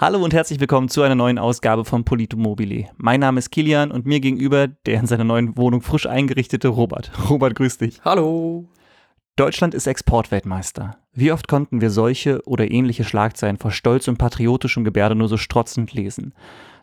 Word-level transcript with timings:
Hallo 0.00 0.22
und 0.22 0.32
herzlich 0.32 0.60
willkommen 0.60 0.88
zu 0.88 1.02
einer 1.02 1.16
neuen 1.16 1.40
Ausgabe 1.40 1.84
von 1.84 2.04
Polito 2.04 2.36
Mobile. 2.36 2.84
Mein 2.98 3.18
Name 3.18 3.40
ist 3.40 3.50
Kilian 3.50 3.90
und 3.90 4.06
mir 4.06 4.20
gegenüber 4.20 4.68
der 4.68 5.00
in 5.00 5.08
seiner 5.08 5.24
neuen 5.24 5.56
Wohnung 5.56 5.82
frisch 5.82 6.06
eingerichtete 6.06 6.68
Robert. 6.68 7.10
Robert, 7.28 7.56
grüß 7.56 7.78
dich. 7.78 8.00
Hallo. 8.04 8.68
Deutschland 9.34 9.74
ist 9.74 9.88
Exportweltmeister. 9.88 10.98
Wie 11.14 11.32
oft 11.32 11.48
konnten 11.48 11.80
wir 11.80 11.90
solche 11.90 12.46
oder 12.46 12.70
ähnliche 12.70 13.02
Schlagzeilen 13.02 13.56
vor 13.56 13.72
Stolz 13.72 14.06
und 14.06 14.18
patriotischem 14.18 14.84
Gebärde 14.84 15.16
nur 15.16 15.26
so 15.26 15.36
strotzend 15.36 15.92
lesen? 15.92 16.32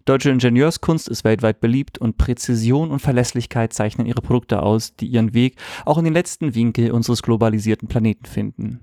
Deutsche 0.04 0.30
Ingenieurskunst 0.30 1.08
ist 1.08 1.24
weltweit 1.24 1.62
beliebt 1.62 1.98
und 1.98 2.18
Präzision 2.18 2.92
und 2.92 3.00
Verlässlichkeit 3.00 3.72
zeichnen 3.72 4.08
ihre 4.08 4.22
Produkte 4.22 4.62
aus, 4.62 4.94
die 4.98 5.08
ihren 5.08 5.34
Weg 5.34 5.56
auch 5.86 5.98
in 5.98 6.04
den 6.04 6.14
letzten 6.14 6.54
Winkel 6.54 6.92
unseres 6.92 7.24
globalisierten 7.24 7.88
Planeten 7.88 8.26
finden. 8.26 8.82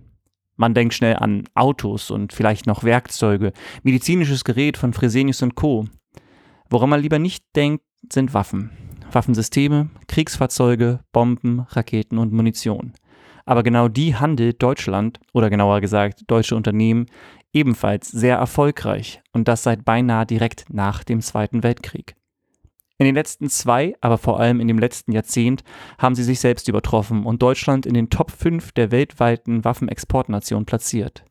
Man 0.63 0.75
denkt 0.75 0.95
schnell 0.95 1.17
an 1.17 1.43
Autos 1.57 2.13
und 2.13 2.33
vielleicht 2.33 2.69
noch 2.69 2.85
Werkzeuge, 2.85 3.53
medizinisches 3.83 4.45
Gerät 4.45 4.77
von 4.77 4.93
Fresenius 4.93 5.43
und 5.43 5.57
Co. 5.57 5.87
Woran 6.71 6.89
man 6.89 7.01
lieber 7.01 7.19
nicht 7.19 7.45
denkt, 7.57 7.83
sind 8.13 8.33
Waffen. 8.33 8.71
Waffensysteme, 9.11 9.91
Kriegsfahrzeuge, 10.07 11.01
Bomben, 11.11 11.67
Raketen 11.71 12.17
und 12.17 12.33
Munition. 12.33 12.93
Aber 13.45 13.65
genau 13.65 13.89
die 13.89 14.15
handelt 14.15 14.63
Deutschland, 14.63 15.19
oder 15.33 15.51
genauer 15.51 15.81
gesagt 15.81 16.31
deutsche 16.31 16.55
Unternehmen, 16.55 17.07
ebenfalls 17.53 18.09
sehr 18.09 18.37
erfolgreich 18.37 19.21
und 19.33 19.49
das 19.49 19.65
seit 19.65 19.85
beinahe 19.85 20.27
direkt 20.27 20.67
nach 20.73 21.03
dem 21.03 21.23
Zweiten 21.23 21.65
Weltkrieg. 21.65 22.15
In 22.99 23.07
den 23.07 23.15
letzten 23.15 23.49
zwei, 23.49 23.95
aber 24.01 24.19
vor 24.19 24.39
allem 24.39 24.61
in 24.61 24.69
dem 24.69 24.79
letzten 24.79 25.13
Jahrzehnt 25.13 25.65
haben 25.99 26.15
sie 26.15 26.25
sich 26.25 26.41
selbst 26.41 26.69
übertroffen 26.69 27.25
und 27.25 27.43
Deutschland 27.43 27.87
in 27.87 27.95
den 27.95 28.11
Top 28.11 28.31
5 28.31 28.73
der 28.73 28.91
weltweiten 28.91 29.65
Waffenexportnationen 29.65 30.67
platziert. 30.67 31.25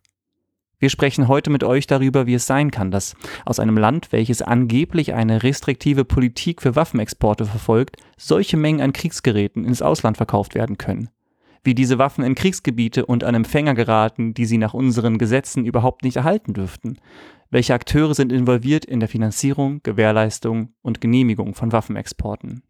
Wir 0.81 0.89
sprechen 0.89 1.27
heute 1.27 1.51
mit 1.51 1.63
euch 1.63 1.85
darüber, 1.85 2.25
wie 2.25 2.33
es 2.33 2.47
sein 2.47 2.71
kann, 2.71 2.89
dass 2.89 3.15
aus 3.45 3.59
einem 3.59 3.77
Land, 3.77 4.11
welches 4.11 4.41
angeblich 4.41 5.13
eine 5.13 5.43
restriktive 5.43 6.05
Politik 6.05 6.59
für 6.59 6.75
Waffenexporte 6.75 7.45
verfolgt, 7.45 7.97
solche 8.17 8.57
Mengen 8.57 8.81
an 8.81 8.91
Kriegsgeräten 8.91 9.63
ins 9.63 9.83
Ausland 9.83 10.17
verkauft 10.17 10.55
werden 10.55 10.79
können. 10.79 11.09
Wie 11.63 11.75
diese 11.75 11.99
Waffen 11.99 12.23
in 12.23 12.35
Kriegsgebiete 12.35 13.05
und 13.05 13.23
an 13.23 13.35
Empfänger 13.35 13.75
geraten, 13.75 14.33
die 14.33 14.45
sie 14.45 14.57
nach 14.57 14.73
unseren 14.73 15.17
Gesetzen 15.17 15.65
überhaupt 15.65 16.03
nicht 16.03 16.17
erhalten 16.17 16.53
dürften. 16.53 16.97
Welche 17.51 17.73
Akteure 17.73 18.15
sind 18.15 18.31
involviert 18.31 18.85
in 18.85 18.99
der 18.99 19.09
Finanzierung, 19.09 19.81
Gewährleistung 19.83 20.73
und 20.81 21.01
Genehmigung 21.01 21.53
von 21.53 21.71
Waffenexporten? 21.71 22.63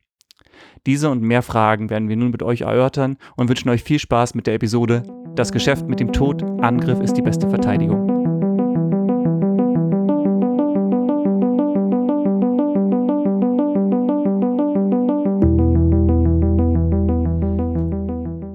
Diese 0.85 1.09
und 1.09 1.21
mehr 1.21 1.41
Fragen 1.41 1.89
werden 1.89 2.09
wir 2.09 2.17
nun 2.17 2.31
mit 2.31 2.43
euch 2.43 2.61
erörtern 2.61 3.17
und 3.35 3.47
wünschen 3.47 3.69
euch 3.69 3.83
viel 3.83 3.99
Spaß 3.99 4.35
mit 4.35 4.47
der 4.47 4.55
Episode 4.55 5.03
Das 5.35 5.51
Geschäft 5.51 5.87
mit 5.87 5.99
dem 5.99 6.11
Tod, 6.11 6.43
Angriff 6.61 6.99
ist 6.99 7.13
die 7.13 7.21
beste 7.21 7.49
Verteidigung. 7.49 8.10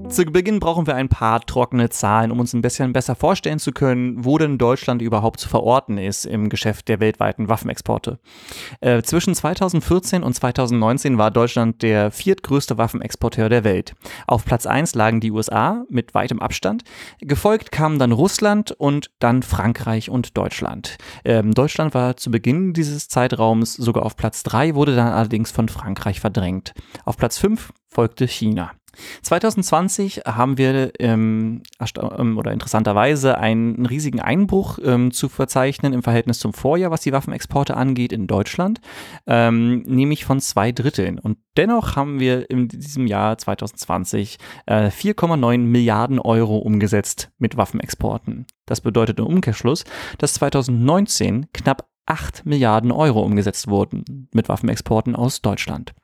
Zu 0.09 0.23
Beginn 0.25 0.59
brauchen 0.59 0.87
wir 0.87 0.95
ein 0.95 1.09
paar 1.09 1.41
trockene 1.41 1.89
Zahlen, 1.89 2.31
um 2.31 2.39
uns 2.39 2.53
ein 2.53 2.61
bisschen 2.61 2.93
besser 2.93 3.13
vorstellen 3.13 3.59
zu 3.59 3.71
können, 3.71 4.23
wo 4.23 4.37
denn 4.37 4.57
Deutschland 4.57 5.01
überhaupt 5.01 5.39
zu 5.39 5.49
verorten 5.49 5.97
ist 5.97 6.25
im 6.25 6.49
Geschäft 6.49 6.87
der 6.87 6.99
weltweiten 6.99 7.49
Waffenexporte. 7.49 8.17
Äh, 8.79 9.03
zwischen 9.03 9.35
2014 9.35 10.23
und 10.23 10.33
2019 10.33 11.17
war 11.17 11.29
Deutschland 11.29 11.81
der 11.81 12.09
viertgrößte 12.09 12.77
Waffenexporteur 12.77 13.49
der 13.49 13.63
Welt. 13.63 13.95
Auf 14.27 14.45
Platz 14.45 14.65
1 14.65 14.95
lagen 14.95 15.19
die 15.19 15.31
USA 15.31 15.83
mit 15.89 16.15
weitem 16.15 16.41
Abstand. 16.41 16.83
Gefolgt 17.19 17.71
kamen 17.71 17.99
dann 17.99 18.13
Russland 18.13 18.71
und 18.71 19.11
dann 19.19 19.43
Frankreich 19.43 20.09
und 20.09 20.37
Deutschland. 20.37 20.97
Ähm, 21.25 21.53
Deutschland 21.53 21.93
war 21.93 22.17
zu 22.17 22.31
Beginn 22.31 22.73
dieses 22.73 23.09
Zeitraums 23.09 23.73
sogar 23.75 24.05
auf 24.05 24.15
Platz 24.15 24.41
3, 24.43 24.73
wurde 24.73 24.95
dann 24.95 25.09
allerdings 25.09 25.51
von 25.51 25.69
Frankreich 25.69 26.21
verdrängt. 26.21 26.73
Auf 27.05 27.17
Platz 27.17 27.37
5 27.37 27.71
folgte 27.97 28.27
China. 28.27 28.73
2020 29.23 30.21
haben 30.27 30.59
wir 30.59 30.91
ähm, 30.99 31.63
ähm, 32.19 32.37
oder 32.37 32.51
interessanterweise 32.51 33.39
einen 33.39 33.87
riesigen 33.87 34.19
Einbruch 34.19 34.77
ähm, 34.83 35.11
zu 35.11 35.29
verzeichnen 35.29 35.93
im 35.93 36.03
Verhältnis 36.03 36.37
zum 36.37 36.53
Vorjahr, 36.53 36.91
was 36.91 37.01
die 37.01 37.11
Waffenexporte 37.11 37.75
angeht 37.75 38.13
in 38.13 38.27
Deutschland, 38.27 38.81
ähm, 39.25 39.81
nämlich 39.87 40.25
von 40.25 40.39
zwei 40.41 40.71
Dritteln. 40.71 41.17
Und 41.17 41.39
dennoch 41.57 41.95
haben 41.95 42.19
wir 42.19 42.51
in 42.51 42.67
diesem 42.67 43.07
Jahr 43.07 43.35
2020 43.35 44.37
äh, 44.67 44.89
4,9 44.89 45.57
Milliarden 45.57 46.19
Euro 46.19 46.57
umgesetzt 46.57 47.31
mit 47.39 47.57
Waffenexporten. 47.57 48.45
Das 48.67 48.81
bedeutet 48.81 49.17
im 49.17 49.25
Umkehrschluss, 49.25 49.85
dass 50.19 50.35
2019 50.35 51.47
knapp 51.51 51.87
8 52.05 52.45
Milliarden 52.45 52.91
Euro 52.91 53.23
umgesetzt 53.23 53.67
wurden 53.67 54.29
mit 54.35 54.49
Waffenexporten 54.49 55.15
aus 55.15 55.41
Deutschland. 55.41 55.95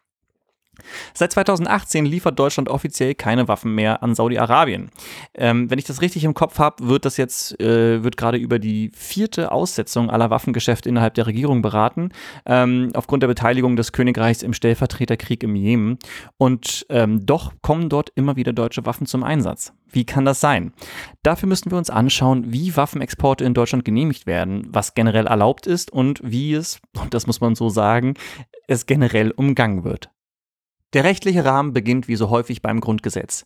Seit 1.14 1.32
2018 1.32 2.06
liefert 2.06 2.40
Deutschland 2.40 2.70
offiziell 2.70 3.16
keine 3.16 3.48
Waffen 3.48 3.76
mehr 3.76 4.04
an 4.04 4.16
Saudi-Arabien. 4.16 4.90
Ähm, 5.34 5.70
wenn 5.70 5.80
ich 5.80 5.86
das 5.86 6.02
richtig 6.02 6.24
im 6.24 6.34
Kopf 6.34 6.60
habe, 6.60 6.88
wird 6.88 7.06
das 7.06 7.18
jetzt, 7.18 7.60
äh, 7.60 8.00
gerade 8.00 8.38
über 8.38 8.60
die 8.60 8.92
vierte 8.94 9.52
Aussetzung 9.52 10.10
aller 10.10 10.30
Waffengeschäfte 10.30 10.90
innerhalb 10.90 11.14
der 11.14 11.28
Regierung 11.28 11.62
beraten, 11.62 12.10
ähm, 12.46 12.92
aufgrund 12.96 13.24
der 13.24 13.28
Beteiligung 13.28 13.76
des 13.76 13.92
Königreichs 13.92 14.44
im 14.44 14.54
Stellvertreterkrieg 14.54 15.44
im 15.44 15.56
Jemen. 15.56 15.98
Und 16.38 16.86
ähm, 16.90 17.26
doch 17.26 17.54
kommen 17.62 17.90
dort 17.90 18.12
immer 18.16 18.36
wieder 18.36 18.54
deutsche 18.54 18.86
Waffen 18.86 19.08
zum 19.08 19.24
Einsatz. 19.24 19.74
Wie 19.94 20.06
kann 20.06 20.26
das 20.26 20.40
sein? 20.40 20.74
Dafür 21.22 21.48
müssen 21.48 21.70
wir 21.70 21.78
uns 21.78 21.92
anschauen, 21.92 22.52
wie 22.52 22.76
Waffenexporte 22.76 23.44
in 23.44 23.54
Deutschland 23.54 23.86
genehmigt 23.86 24.26
werden, 24.26 24.68
was 24.70 24.96
generell 24.96 25.28
erlaubt 25.28 25.68
ist 25.68 25.92
und 25.92 26.20
wie 26.24 26.54
es, 26.54 26.82
und 27.00 27.14
das 27.14 27.28
muss 27.28 27.42
man 27.42 27.54
so 27.54 27.70
sagen, 27.70 28.16
es 28.68 28.88
generell 28.88 29.32
umgangen 29.32 29.84
wird. 29.84 30.10
Der 30.94 31.04
rechtliche 31.04 31.44
Rahmen 31.44 31.74
beginnt 31.74 32.08
wie 32.08 32.16
so 32.16 32.30
häufig 32.30 32.62
beim 32.62 32.80
Grundgesetz. 32.80 33.46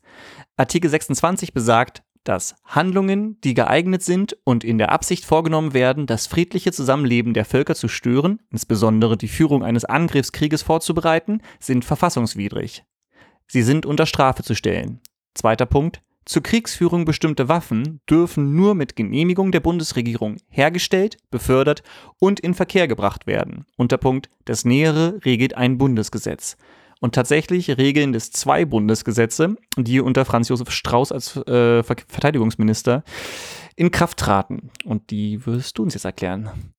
Artikel 0.58 0.90
26 0.90 1.54
besagt, 1.54 2.04
dass 2.26 2.56
Handlungen, 2.66 3.40
die 3.42 3.54
geeignet 3.54 4.04
sind 4.04 4.38
und 4.44 4.66
in 4.66 4.78
der 4.78 4.92
Absicht 4.92 5.24
vorgenommen 5.24 5.74
werden, 5.74 6.08
das 6.08 6.28
friedliche 6.28 6.74
Zusammenleben 6.74 7.34
der 7.34 7.46
Völker 7.46 7.74
zu 7.74 7.88
stören, 7.88 8.42
insbesondere 8.52 9.16
die 9.16 9.30
Führung 9.30 9.64
eines 9.64 9.86
Angriffskrieges 9.86 10.62
vorzubereiten, 10.62 11.42
sind 11.60 11.86
verfassungswidrig. 11.86 12.84
Sie 13.48 13.62
sind 13.62 13.86
unter 13.86 14.06
Strafe 14.06 14.44
zu 14.44 14.56
stellen. 14.56 15.00
Zweiter 15.36 15.66
Punkt. 15.66 16.02
Zur 16.26 16.44
Kriegsführung 16.44 17.06
bestimmte 17.06 17.48
Waffen 17.48 18.02
dürfen 18.10 18.54
nur 18.54 18.76
mit 18.76 18.98
Genehmigung 18.98 19.54
der 19.54 19.62
Bundesregierung 19.62 20.36
hergestellt, 20.50 21.16
befördert 21.32 21.84
und 22.20 22.42
in 22.42 22.54
Verkehr 22.54 22.90
gebracht 22.90 23.28
werden. 23.28 23.66
Unterpunkt. 23.78 24.30
Das 24.44 24.66
Nähere 24.66 25.22
regelt 25.24 25.56
ein 25.56 25.78
Bundesgesetz. 25.78 26.58
Und 27.00 27.14
tatsächlich 27.14 27.78
regeln 27.78 28.14
es 28.16 28.32
zwei 28.32 28.66
Bundesgesetze, 28.66 29.56
die 29.78 30.00
unter 30.00 30.26
Franz 30.26 30.50
Josef 30.50 30.72
Strauß 30.72 31.12
als 31.12 31.36
äh, 31.36 31.84
Verteidigungsminister 31.84 33.04
in 33.76 33.92
Kraft 33.92 34.18
traten. 34.18 34.72
Und 34.84 35.12
die 35.12 35.46
wirst 35.46 35.78
du 35.78 35.84
uns 35.84 35.94
jetzt 35.94 36.06
erklären. 36.06 36.74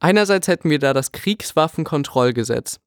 Einerseits 0.00 0.48
hätten 0.48 0.70
wir 0.70 0.78
da 0.78 0.94
das 0.94 1.12
Kriegswaffenkontrollgesetz. 1.12 2.80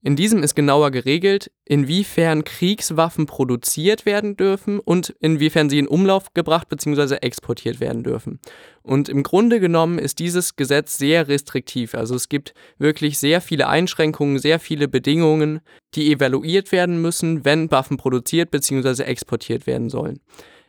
In 0.00 0.14
diesem 0.14 0.44
ist 0.44 0.54
genauer 0.54 0.92
geregelt, 0.92 1.50
inwiefern 1.64 2.44
Kriegswaffen 2.44 3.26
produziert 3.26 4.06
werden 4.06 4.36
dürfen 4.36 4.78
und 4.78 5.14
inwiefern 5.18 5.68
sie 5.68 5.80
in 5.80 5.88
Umlauf 5.88 6.32
gebracht 6.34 6.68
bzw. 6.68 7.16
exportiert 7.16 7.80
werden 7.80 8.04
dürfen. 8.04 8.38
Und 8.82 9.08
im 9.08 9.24
Grunde 9.24 9.58
genommen 9.58 9.98
ist 9.98 10.20
dieses 10.20 10.54
Gesetz 10.54 10.98
sehr 10.98 11.26
restriktiv. 11.26 11.94
Also 11.94 12.14
es 12.14 12.28
gibt 12.28 12.54
wirklich 12.78 13.18
sehr 13.18 13.40
viele 13.40 13.66
Einschränkungen, 13.66 14.38
sehr 14.38 14.60
viele 14.60 14.86
Bedingungen, 14.86 15.60
die 15.94 16.12
evaluiert 16.12 16.70
werden 16.70 17.02
müssen, 17.02 17.44
wenn 17.44 17.68
Waffen 17.72 17.96
produziert 17.96 18.52
bzw. 18.52 19.02
exportiert 19.02 19.66
werden 19.66 19.90
sollen. 19.90 20.20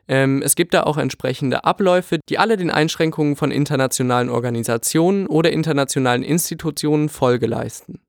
Ähm, 0.07 0.41
es 0.41 0.55
gibt 0.55 0.73
da 0.73 0.83
auch 0.83 0.97
entsprechende 0.97 1.65
Abläufe, 1.65 2.17
die 2.29 2.39
alle 2.39 2.57
den 2.57 2.71
Einschränkungen 2.71 3.35
von 3.35 3.51
internationalen 3.51 4.29
Organisationen 4.29 5.27
oder 5.27 5.51
internationalen 5.51 6.23
Institutionen 6.23 7.09
Folge 7.09 7.45
leisten. 7.45 8.01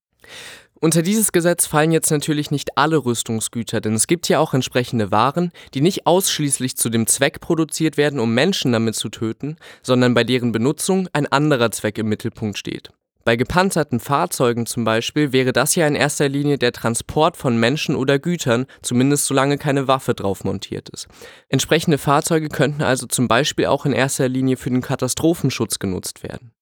Unter 0.82 1.03
dieses 1.03 1.32
Gesetz 1.32 1.67
fallen 1.67 1.93
jetzt 1.93 2.11
natürlich 2.11 2.50
nicht 2.50 2.79
alle 2.79 3.05
Rüstungsgüter, 3.05 3.82
denn 3.82 3.93
es 3.93 4.06
gibt 4.06 4.31
ja 4.31 4.38
auch 4.38 4.55
entsprechende 4.55 5.11
Waren, 5.11 5.53
die 5.75 5.82
nicht 5.82 6.06
ausschließlich 6.06 6.75
zu 6.79 6.88
dem 6.88 7.06
Zweck 7.06 7.41
produziert 7.41 7.99
werden, 7.99 8.19
um 8.19 8.32
Menschen 8.32 8.73
damit 8.73 8.94
zu 8.94 9.11
töten, 9.11 9.56
sondern 9.82 10.15
bei 10.15 10.25
deren 10.25 10.53
Benutzung 10.53 11.06
ein 11.12 11.27
anderer 11.27 11.71
Zweck 11.71 11.99
im 11.99 12.09
Mittelpunkt 12.09 12.56
steht. 12.56 12.88
Bei 13.27 13.37
gepanzerten 13.37 14.00
Fahrzeugen 14.00 14.65
zum 14.65 14.85
Beispiel 14.85 15.35
wäre 15.35 15.53
das 15.53 15.75
ja 15.75 15.87
in 15.87 15.94
erster 15.94 16.31
Linie 16.31 16.56
der 16.56 16.73
Transport 16.73 17.37
von 17.37 17.61
Menschen 17.61 17.94
oder 17.94 18.19
Gütern, 18.19 18.65
zumindest 18.81 19.27
solange 19.27 19.59
keine 19.59 19.87
Waffe 19.87 20.15
drauf 20.15 20.44
montiert 20.44 20.88
ist. 20.88 21.09
Entsprechende 21.50 21.99
Fahrzeuge 21.99 22.49
könnten 22.49 22.81
also 22.81 23.06
zum 23.06 23.29
Beispiel 23.29 23.67
auch 23.67 23.85
in 23.85 23.93
erster 23.93 24.31
Linie 24.31 24.56
für 24.56 24.71
den 24.71 24.81
Katastrophenschutz 24.81 25.79
genutzt 25.79 26.23
werden. 26.23 26.53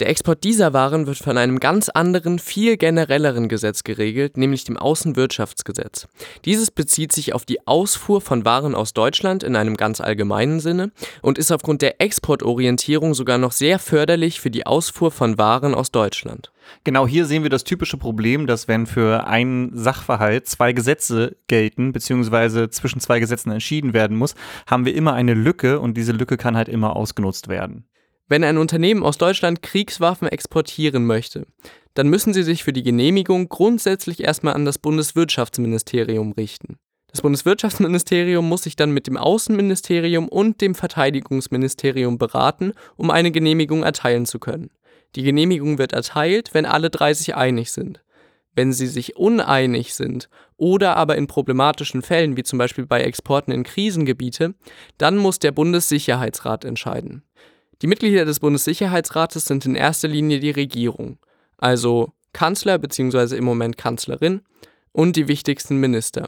Der 0.00 0.08
Export 0.08 0.44
dieser 0.44 0.72
Waren 0.72 1.08
wird 1.08 1.18
von 1.18 1.36
einem 1.36 1.58
ganz 1.58 1.88
anderen, 1.88 2.38
viel 2.38 2.76
generelleren 2.76 3.48
Gesetz 3.48 3.82
geregelt, 3.82 4.36
nämlich 4.36 4.62
dem 4.62 4.76
Außenwirtschaftsgesetz. 4.76 6.06
Dieses 6.44 6.70
bezieht 6.70 7.10
sich 7.10 7.34
auf 7.34 7.44
die 7.44 7.66
Ausfuhr 7.66 8.20
von 8.20 8.44
Waren 8.44 8.76
aus 8.76 8.92
Deutschland 8.92 9.42
in 9.42 9.56
einem 9.56 9.76
ganz 9.76 10.00
allgemeinen 10.00 10.60
Sinne 10.60 10.92
und 11.20 11.36
ist 11.36 11.50
aufgrund 11.50 11.82
der 11.82 12.00
Exportorientierung 12.00 13.12
sogar 13.14 13.38
noch 13.38 13.50
sehr 13.50 13.80
förderlich 13.80 14.40
für 14.40 14.52
die 14.52 14.66
Ausfuhr 14.66 15.10
von 15.10 15.36
Waren 15.36 15.74
aus 15.74 15.90
Deutschland. 15.90 16.52
Genau 16.84 17.08
hier 17.08 17.26
sehen 17.26 17.42
wir 17.42 17.50
das 17.50 17.64
typische 17.64 17.96
Problem, 17.96 18.46
dass 18.46 18.68
wenn 18.68 18.86
für 18.86 19.26
einen 19.26 19.76
Sachverhalt 19.76 20.46
zwei 20.46 20.72
Gesetze 20.74 21.36
gelten, 21.48 21.90
beziehungsweise 21.90 22.70
zwischen 22.70 23.00
zwei 23.00 23.18
Gesetzen 23.18 23.50
entschieden 23.50 23.94
werden 23.94 24.16
muss, 24.16 24.36
haben 24.68 24.84
wir 24.84 24.94
immer 24.94 25.14
eine 25.14 25.34
Lücke 25.34 25.80
und 25.80 25.96
diese 25.96 26.12
Lücke 26.12 26.36
kann 26.36 26.56
halt 26.56 26.68
immer 26.68 26.94
ausgenutzt 26.94 27.48
werden. 27.48 27.87
Wenn 28.28 28.44
ein 28.44 28.58
Unternehmen 28.58 29.02
aus 29.02 29.16
Deutschland 29.16 29.62
Kriegswaffen 29.62 30.28
exportieren 30.28 31.06
möchte, 31.06 31.46
dann 31.94 32.08
müssen 32.08 32.34
sie 32.34 32.42
sich 32.42 32.62
für 32.62 32.74
die 32.74 32.82
Genehmigung 32.82 33.48
grundsätzlich 33.48 34.22
erstmal 34.22 34.54
an 34.54 34.66
das 34.66 34.78
Bundeswirtschaftsministerium 34.78 36.32
richten. 36.32 36.76
Das 37.10 37.22
Bundeswirtschaftsministerium 37.22 38.46
muss 38.46 38.64
sich 38.64 38.76
dann 38.76 38.90
mit 38.90 39.06
dem 39.06 39.16
Außenministerium 39.16 40.28
und 40.28 40.60
dem 40.60 40.74
Verteidigungsministerium 40.74 42.18
beraten, 42.18 42.74
um 42.96 43.10
eine 43.10 43.30
Genehmigung 43.30 43.82
erteilen 43.82 44.26
zu 44.26 44.38
können. 44.38 44.70
Die 45.16 45.22
Genehmigung 45.22 45.78
wird 45.78 45.94
erteilt, 45.94 46.52
wenn 46.52 46.66
alle 46.66 46.90
drei 46.90 47.14
sich 47.14 47.34
einig 47.34 47.72
sind. 47.72 48.04
Wenn 48.54 48.74
sie 48.74 48.88
sich 48.88 49.16
uneinig 49.16 49.94
sind 49.94 50.28
oder 50.58 50.96
aber 50.96 51.16
in 51.16 51.28
problematischen 51.28 52.02
Fällen, 52.02 52.36
wie 52.36 52.42
zum 52.42 52.58
Beispiel 52.58 52.84
bei 52.84 53.00
Exporten 53.00 53.52
in 53.52 53.62
Krisengebiete, 53.62 54.54
dann 54.98 55.16
muss 55.16 55.38
der 55.38 55.52
Bundessicherheitsrat 55.52 56.66
entscheiden. 56.66 57.22
Die 57.80 57.86
Mitglieder 57.86 58.24
des 58.24 58.40
Bundessicherheitsrates 58.40 59.44
sind 59.44 59.64
in 59.64 59.76
erster 59.76 60.08
Linie 60.08 60.40
die 60.40 60.50
Regierung, 60.50 61.18
also 61.58 62.12
Kanzler 62.32 62.78
bzw. 62.78 63.36
im 63.36 63.44
Moment 63.44 63.76
Kanzlerin 63.76 64.42
und 64.90 65.14
die 65.14 65.28
wichtigsten 65.28 65.76
Minister. 65.76 66.26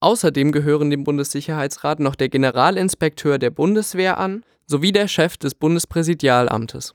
Außerdem 0.00 0.52
gehören 0.52 0.90
dem 0.90 1.04
Bundessicherheitsrat 1.04 2.00
noch 2.00 2.14
der 2.14 2.30
Generalinspekteur 2.30 3.38
der 3.38 3.50
Bundeswehr 3.50 4.18
an 4.18 4.42
sowie 4.66 4.92
der 4.92 5.08
Chef 5.08 5.36
des 5.36 5.54
Bundespräsidialamtes. 5.54 6.94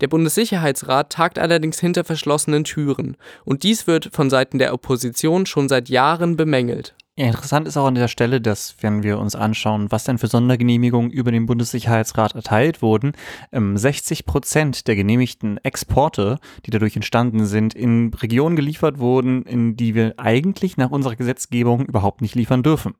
Der 0.00 0.08
Bundessicherheitsrat 0.08 1.10
tagt 1.10 1.38
allerdings 1.38 1.80
hinter 1.80 2.04
verschlossenen 2.04 2.64
Türen 2.64 3.16
und 3.44 3.62
dies 3.62 3.86
wird 3.86 4.10
von 4.12 4.30
Seiten 4.30 4.58
der 4.58 4.74
Opposition 4.74 5.46
schon 5.46 5.68
seit 5.68 5.88
Jahren 5.88 6.36
bemängelt. 6.36 6.94
Ja, 7.16 7.26
interessant 7.26 7.68
ist 7.68 7.76
auch 7.76 7.86
an 7.86 7.94
der 7.94 8.08
Stelle, 8.08 8.40
dass, 8.40 8.74
wenn 8.80 9.04
wir 9.04 9.20
uns 9.20 9.36
anschauen, 9.36 9.92
was 9.92 10.02
denn 10.02 10.18
für 10.18 10.26
Sondergenehmigungen 10.26 11.12
über 11.12 11.30
den 11.30 11.46
Bundessicherheitsrat 11.46 12.34
erteilt 12.34 12.82
wurden, 12.82 13.12
60 13.52 14.18
ähm, 14.18 14.26
Prozent 14.26 14.88
der 14.88 14.96
genehmigten 14.96 15.58
Exporte, 15.58 16.40
die 16.66 16.72
dadurch 16.72 16.96
entstanden 16.96 17.46
sind, 17.46 17.72
in 17.72 18.12
Regionen 18.14 18.56
geliefert 18.56 18.98
wurden, 18.98 19.44
in 19.44 19.76
die 19.76 19.94
wir 19.94 20.14
eigentlich 20.16 20.76
nach 20.76 20.90
unserer 20.90 21.14
Gesetzgebung 21.14 21.86
überhaupt 21.86 22.20
nicht 22.20 22.34
liefern 22.34 22.64
dürfen. 22.64 22.94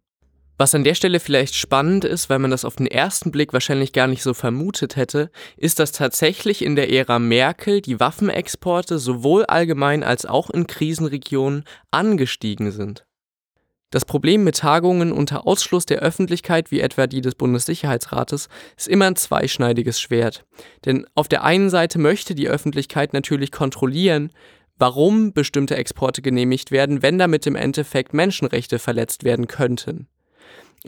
Was 0.58 0.76
an 0.76 0.84
der 0.84 0.94
Stelle 0.94 1.19
vielleicht 1.19 1.56
spannend 1.56 2.05
ist, 2.05 2.31
weil 2.31 2.38
man 2.38 2.52
das 2.52 2.64
auf 2.64 2.76
den 2.76 2.87
ersten 2.87 3.32
Blick 3.32 3.52
wahrscheinlich 3.52 3.93
gar 3.93 4.06
nicht 4.06 4.22
so 4.22 4.32
vermutet 4.32 4.94
hätte, 4.94 5.32
ist, 5.56 5.81
dass 5.81 5.90
tatsächlich 5.90 6.64
in 6.64 6.76
der 6.76 6.93
Ära 6.93 7.19
Merkel 7.19 7.81
die 7.81 7.99
Waffenexporte 7.99 9.00
sowohl 9.00 9.44
allgemein 9.46 10.05
als 10.05 10.25
auch 10.25 10.50
in 10.50 10.69
Krisenregionen 10.69 11.64
angestiegen 11.90 12.70
sind. 12.70 13.05
Das 13.94 14.05
Problem 14.05 14.43
mit 14.43 14.56
Tagungen 14.56 15.12
unter 15.12 15.46
Ausschluss 15.46 15.87
der 15.87 16.00
Öffentlichkeit, 16.00 16.73
wie 16.73 16.81
etwa 16.81 17.06
die 17.06 17.20
des 17.20 17.37
Bundessicherheitsrates, 17.37 18.49
ist 18.76 18.88
immer 18.88 19.06
ein 19.06 19.14
zweischneidiges 19.14 20.00
Schwert. 20.00 20.44
Denn 20.85 21.06
auf 21.14 21.29
der 21.29 21.44
einen 21.44 21.70
Seite 21.70 22.00
möchte 22.00 22.35
die 22.35 22.49
Öffentlichkeit 22.49 23.12
natürlich 23.12 23.52
kontrollieren, 23.52 24.32
warum 24.79 25.32
bestimmte 25.32 25.76
Exporte 25.76 26.23
genehmigt 26.23 26.73
werden, 26.73 27.02
wenn 27.02 27.19
damit 27.19 27.46
im 27.46 27.55
Endeffekt 27.55 28.14
Menschenrechte 28.14 28.81
verletzt 28.81 29.23
werden 29.23 29.46
könnten. 29.46 30.08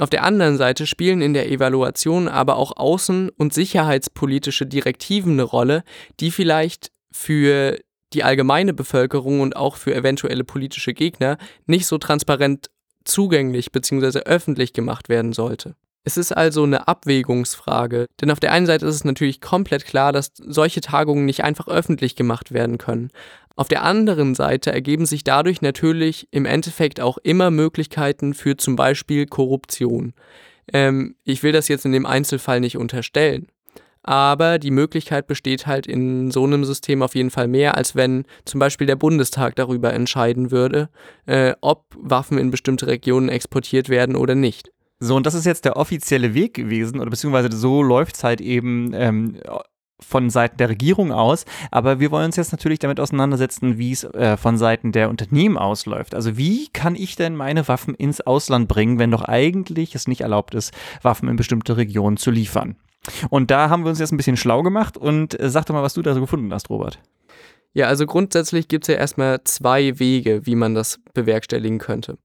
Auf 0.01 0.11
der 0.11 0.25
anderen 0.25 0.57
Seite 0.57 0.85
spielen 0.85 1.23
in 1.23 1.33
der 1.33 1.49
Evaluation 1.49 2.27
aber 2.27 2.57
auch 2.57 2.77
außen- 2.77 3.31
und 3.37 3.55
sicherheitspolitische 3.55 4.67
Direktiven 4.67 5.35
eine 5.35 5.45
Rolle, 5.45 5.85
die 6.19 6.33
vielleicht 6.33 6.91
für 7.13 7.79
die 8.13 8.25
allgemeine 8.25 8.75
Bevölkerung 8.75 9.43
und 9.43 9.55
auch 9.55 9.77
für 9.77 9.95
eventuelle 9.95 10.43
politische 10.43 10.93
Gegner 10.93 11.39
nicht 11.67 11.87
so 11.87 11.99
transparent 11.99 12.69
zugänglich 13.07 13.73
bzw. 13.73 14.21
öffentlich 14.21 14.73
gemacht 14.73 15.09
werden 15.09 15.33
sollte. 15.33 15.75
Es 16.05 16.17
ist 16.17 16.31
also 16.31 16.63
eine 16.63 16.87
Abwägungsfrage, 16.87 18.07
denn 18.21 18.31
auf 18.31 18.39
der 18.39 18.53
einen 18.53 18.67
Seite 18.67 18.87
ist 18.87 18.95
es 18.95 19.05
natürlich 19.05 19.41
komplett 19.41 19.85
klar, 19.85 20.13
dass 20.13 20.31
solche 20.37 20.81
Tagungen 20.81 21.25
nicht 21.25 21.43
einfach 21.43 21.67
öffentlich 21.67 22.15
gemacht 22.15 22.53
werden 22.53 22.79
können. 22.79 23.11
Auf 23.57 23.67
der 23.67 23.83
anderen 23.83 24.35
Seite 24.35 24.71
ergeben 24.71 25.07
sich 25.07 25.25
dadurch 25.25 25.63
natürlich 25.63 26.29
im 26.31 26.45
Endeffekt 26.45 27.01
auch 27.01 27.19
immer 27.19 27.51
Möglichkeiten 27.51 28.35
für 28.35 28.57
zum 28.57 28.77
Beispiel 28.77 29.27
Korruption. 29.27 30.13
Ähm, 30.73 31.17
ich 31.25 31.43
will 31.43 31.53
das 31.53 31.67
jetzt 31.67 31.85
in 31.85 31.93
dem 31.93 32.07
Einzelfall 32.07 32.61
nicht 32.61 32.77
unterstellen. 32.77 33.49
Aber 34.07 34.59
die 34.59 34.71
Möglichkeit 34.71 35.27
besteht 35.27 35.67
halt 35.67 35.87
in 35.87 36.31
so 36.31 36.45
einem 36.45 36.65
System 36.65 37.03
auf 37.03 37.15
jeden 37.17 37.31
Fall 37.31 37.49
mehr, 37.49 37.77
als 37.77 37.97
wenn 37.97 38.25
zum 38.45 38.61
Beispiel 38.61 38.87
der 38.87 38.97
Bundestag 38.97 39.57
darüber 39.57 39.93
entscheiden 39.93 40.53
würde, 40.53 40.89
äh, 41.27 41.55
ob 41.61 41.85
Waffen 41.99 42.39
in 42.39 42.53
bestimmte 42.53 42.87
Regionen 42.87 43.29
exportiert 43.29 43.89
werden 43.89 44.15
oder 44.15 44.37
nicht. 44.37 44.71
So, 45.01 45.17
und 45.17 45.27
das 45.27 45.35
ist 45.35 45.45
jetzt 45.45 45.65
der 45.65 45.77
offizielle 45.77 46.35
Weg 46.35 46.55
gewesen, 46.55 47.01
oder 47.01 47.11
beziehungsweise 47.11 47.55
so 47.55 47.83
läuft 47.83 48.17
es 48.17 48.25
halt 48.25 48.41
eben 48.41 48.93
ähm, 48.95 49.39
von 50.01 50.31
Seiten 50.31 50.57
der 50.59 50.69
Regierung 50.69 51.13
aus, 51.13 51.45
aber 51.71 52.01
wir 52.01 52.11
wollen 52.11 52.27
uns 52.27 52.37
jetzt 52.37 52.53
natürlich 52.53 52.79
damit 52.79 53.01
auseinandersetzen, 53.01 53.77
wie 53.77 53.93
es 53.93 54.05
äh, 54.05 54.37
von 54.37 54.57
Seiten 54.57 54.93
der 54.93 55.11
Unternehmen 55.11 55.59
ausläuft. 55.59 56.15
Also 56.15 56.37
wie 56.37 56.69
kann 56.69 56.95
ich 56.95 57.17
denn 57.17 57.35
meine 57.35 57.67
Waffen 57.67 57.95
ins 57.95 58.21
Ausland 58.21 58.69
bringen, 58.69 58.99
wenn 58.99 59.11
doch 59.11 59.25
eigentlich 59.25 59.95
es 59.95 60.07
nicht 60.07 60.21
erlaubt 60.21 60.55
ist, 60.55 60.73
Waffen 61.03 61.29
in 61.29 61.37
bestimmte 61.37 61.77
Regionen 61.77 62.17
zu 62.17 62.31
liefern? 62.31 62.77
Und 63.31 63.51
da 63.51 63.69
haben 63.71 63.85
wir 63.85 63.91
uns 63.91 63.99
jetzt 63.99 64.13
ein 64.13 64.17
bisschen 64.17 64.37
schlau 64.37 64.63
gemacht 64.63 64.97
und 64.97 65.39
äh, 65.39 65.51
sag 65.51 65.67
doch 65.67 65.75
mal, 65.75 65.83
was 65.83 65.95
du 65.95 66.03
da 66.03 66.15
so 66.15 66.21
gefunden 66.21 66.53
hast, 66.53 66.71
Robert. 66.71 66.99
Ja, 67.73 67.89
also 67.89 68.07
grundsätzlich 68.07 68.69
gibt 68.69 68.85
es 68.85 68.89
ja 68.89 68.95
erstmal 68.95 69.45
zwei 69.45 69.99
Wege, 69.99 70.47
wie 70.47 70.55
man 70.55 70.75
das 70.75 70.99
bewerkstelligen 71.13 71.79
könnte. 71.79 72.17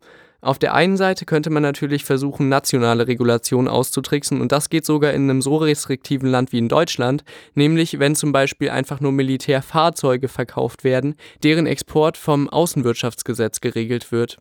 Auf 0.43 0.57
der 0.57 0.73
einen 0.73 0.97
Seite 0.97 1.25
könnte 1.25 1.51
man 1.51 1.61
natürlich 1.61 2.03
versuchen, 2.03 2.49
nationale 2.49 3.07
Regulationen 3.07 3.67
auszutricksen 3.67 4.41
und 4.41 4.51
das 4.51 4.69
geht 4.69 4.85
sogar 4.85 5.13
in 5.13 5.29
einem 5.29 5.41
so 5.41 5.57
restriktiven 5.57 6.27
Land 6.29 6.51
wie 6.51 6.57
in 6.57 6.67
Deutschland, 6.67 7.23
nämlich 7.53 7.99
wenn 7.99 8.15
zum 8.15 8.31
Beispiel 8.31 8.71
einfach 8.71 9.01
nur 9.01 9.11
Militärfahrzeuge 9.11 10.29
verkauft 10.29 10.83
werden, 10.83 11.13
deren 11.43 11.67
Export 11.67 12.17
vom 12.17 12.49
Außenwirtschaftsgesetz 12.49 13.61
geregelt 13.61 14.11
wird. 14.11 14.39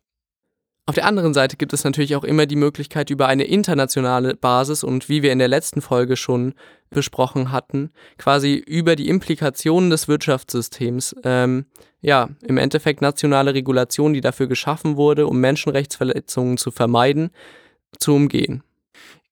Auf 0.91 0.95
der 0.95 1.05
anderen 1.05 1.33
Seite 1.33 1.55
gibt 1.55 1.71
es 1.71 1.85
natürlich 1.85 2.17
auch 2.17 2.25
immer 2.25 2.45
die 2.45 2.57
Möglichkeit, 2.57 3.11
über 3.11 3.27
eine 3.27 3.45
internationale 3.45 4.35
Basis 4.35 4.83
und 4.83 5.07
wie 5.07 5.23
wir 5.23 5.31
in 5.31 5.39
der 5.39 5.47
letzten 5.47 5.79
Folge 5.79 6.17
schon 6.17 6.53
besprochen 6.89 7.53
hatten, 7.53 7.91
quasi 8.17 8.55
über 8.55 8.97
die 8.97 9.07
Implikationen 9.07 9.89
des 9.89 10.09
Wirtschaftssystems, 10.09 11.15
ähm, 11.23 11.63
ja, 12.01 12.27
im 12.41 12.57
Endeffekt 12.57 13.01
nationale 13.01 13.53
Regulation, 13.53 14.11
die 14.11 14.19
dafür 14.19 14.47
geschaffen 14.47 14.97
wurde, 14.97 15.27
um 15.27 15.39
Menschenrechtsverletzungen 15.39 16.57
zu 16.57 16.71
vermeiden, 16.71 17.29
zu 17.97 18.13
umgehen. 18.13 18.61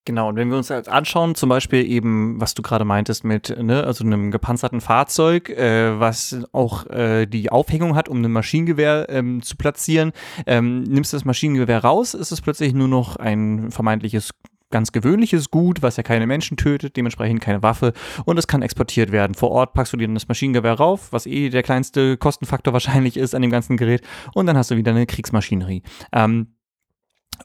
Genau, 0.10 0.30
und 0.30 0.38
wenn 0.38 0.50
wir 0.50 0.58
uns 0.58 0.70
jetzt 0.70 0.90
anschauen, 0.90 1.36
zum 1.36 1.50
Beispiel 1.50 1.88
eben, 1.88 2.42
was 2.42 2.56
du 2.56 2.64
gerade 2.64 2.84
meintest 2.84 3.24
mit, 3.24 3.56
ne, 3.62 3.84
also 3.84 4.04
einem 4.04 4.32
gepanzerten 4.32 4.82
Fahrzeug, 4.82 5.52
äh, 5.52 6.00
was 6.00 6.36
auch 6.52 6.88
äh, 6.88 7.28
die 7.28 7.52
Aufhängung 7.52 7.96
hat, 7.96 8.10
um 8.10 8.20
ein 8.26 8.32
Maschinengewehr 8.32 9.06
ähm, 9.10 9.44
zu 9.44 9.56
platzieren, 9.56 10.12
ähm, 10.48 10.82
nimmst 10.82 11.14
du 11.14 11.18
das 11.18 11.26
Maschinengewehr 11.26 11.84
raus, 11.84 12.16
ist 12.16 12.32
es 12.32 12.42
plötzlich 12.42 12.74
nur 12.74 12.88
noch 12.88 13.18
ein 13.18 13.70
vermeintliches 13.70 14.32
ganz 14.72 14.92
gewöhnliches 14.92 15.52
Gut, 15.52 15.84
was 15.84 15.98
ja 15.98 16.02
keine 16.02 16.26
Menschen 16.26 16.58
tötet, 16.58 16.98
dementsprechend 16.98 17.42
keine 17.42 17.62
Waffe 17.62 17.94
und 18.26 18.40
es 18.40 18.48
kann 18.48 18.64
exportiert 18.64 19.12
werden. 19.12 19.36
Vor 19.36 19.52
Ort 19.52 19.76
packst 19.76 19.94
du 19.94 19.98
dir 19.98 20.08
das 20.08 20.28
Maschinengewehr 20.28 20.74
rauf, 20.74 21.14
was 21.14 21.28
eh 21.28 21.50
der 21.50 21.62
kleinste 21.62 22.18
Kostenfaktor 22.18 22.74
wahrscheinlich 22.74 23.16
ist 23.16 23.36
an 23.36 23.44
dem 23.44 23.52
ganzen 23.52 23.78
Gerät 23.78 24.02
und 24.34 24.48
dann 24.48 24.58
hast 24.58 24.72
du 24.72 24.76
wieder 24.76 24.90
eine 24.90 25.06
Kriegsmaschinerie. 25.06 25.84
Ähm, 26.12 26.48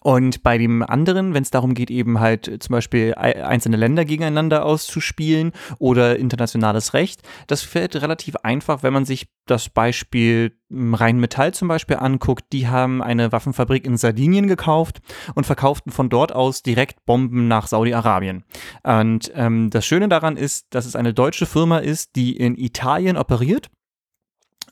und 0.00 0.42
bei 0.42 0.58
dem 0.58 0.82
anderen, 0.82 1.34
wenn 1.34 1.42
es 1.42 1.50
darum 1.50 1.74
geht, 1.74 1.90
eben 1.90 2.20
halt 2.20 2.62
zum 2.62 2.72
Beispiel 2.72 3.14
einzelne 3.14 3.76
Länder 3.76 4.04
gegeneinander 4.04 4.64
auszuspielen 4.64 5.52
oder 5.78 6.18
internationales 6.18 6.94
Recht, 6.94 7.22
das 7.46 7.62
fällt 7.62 7.96
relativ 7.96 8.36
einfach, 8.36 8.82
wenn 8.82 8.92
man 8.92 9.04
sich 9.04 9.28
das 9.46 9.68
Beispiel 9.68 10.56
hm, 10.70 10.94
Rheinmetall 10.94 11.52
zum 11.54 11.68
Beispiel 11.68 11.96
anguckt. 11.96 12.44
Die 12.52 12.68
haben 12.68 13.02
eine 13.02 13.32
Waffenfabrik 13.32 13.86
in 13.86 13.96
Sardinien 13.96 14.46
gekauft 14.46 15.00
und 15.34 15.44
verkauften 15.44 15.92
von 15.92 16.08
dort 16.08 16.32
aus 16.32 16.62
direkt 16.62 17.04
Bomben 17.06 17.48
nach 17.48 17.66
Saudi-Arabien. 17.66 18.44
Und 18.82 19.32
ähm, 19.34 19.70
das 19.70 19.86
Schöne 19.86 20.08
daran 20.08 20.36
ist, 20.36 20.66
dass 20.70 20.86
es 20.86 20.96
eine 20.96 21.14
deutsche 21.14 21.46
Firma 21.46 21.78
ist, 21.78 22.16
die 22.16 22.36
in 22.36 22.56
Italien 22.56 23.16
operiert 23.16 23.70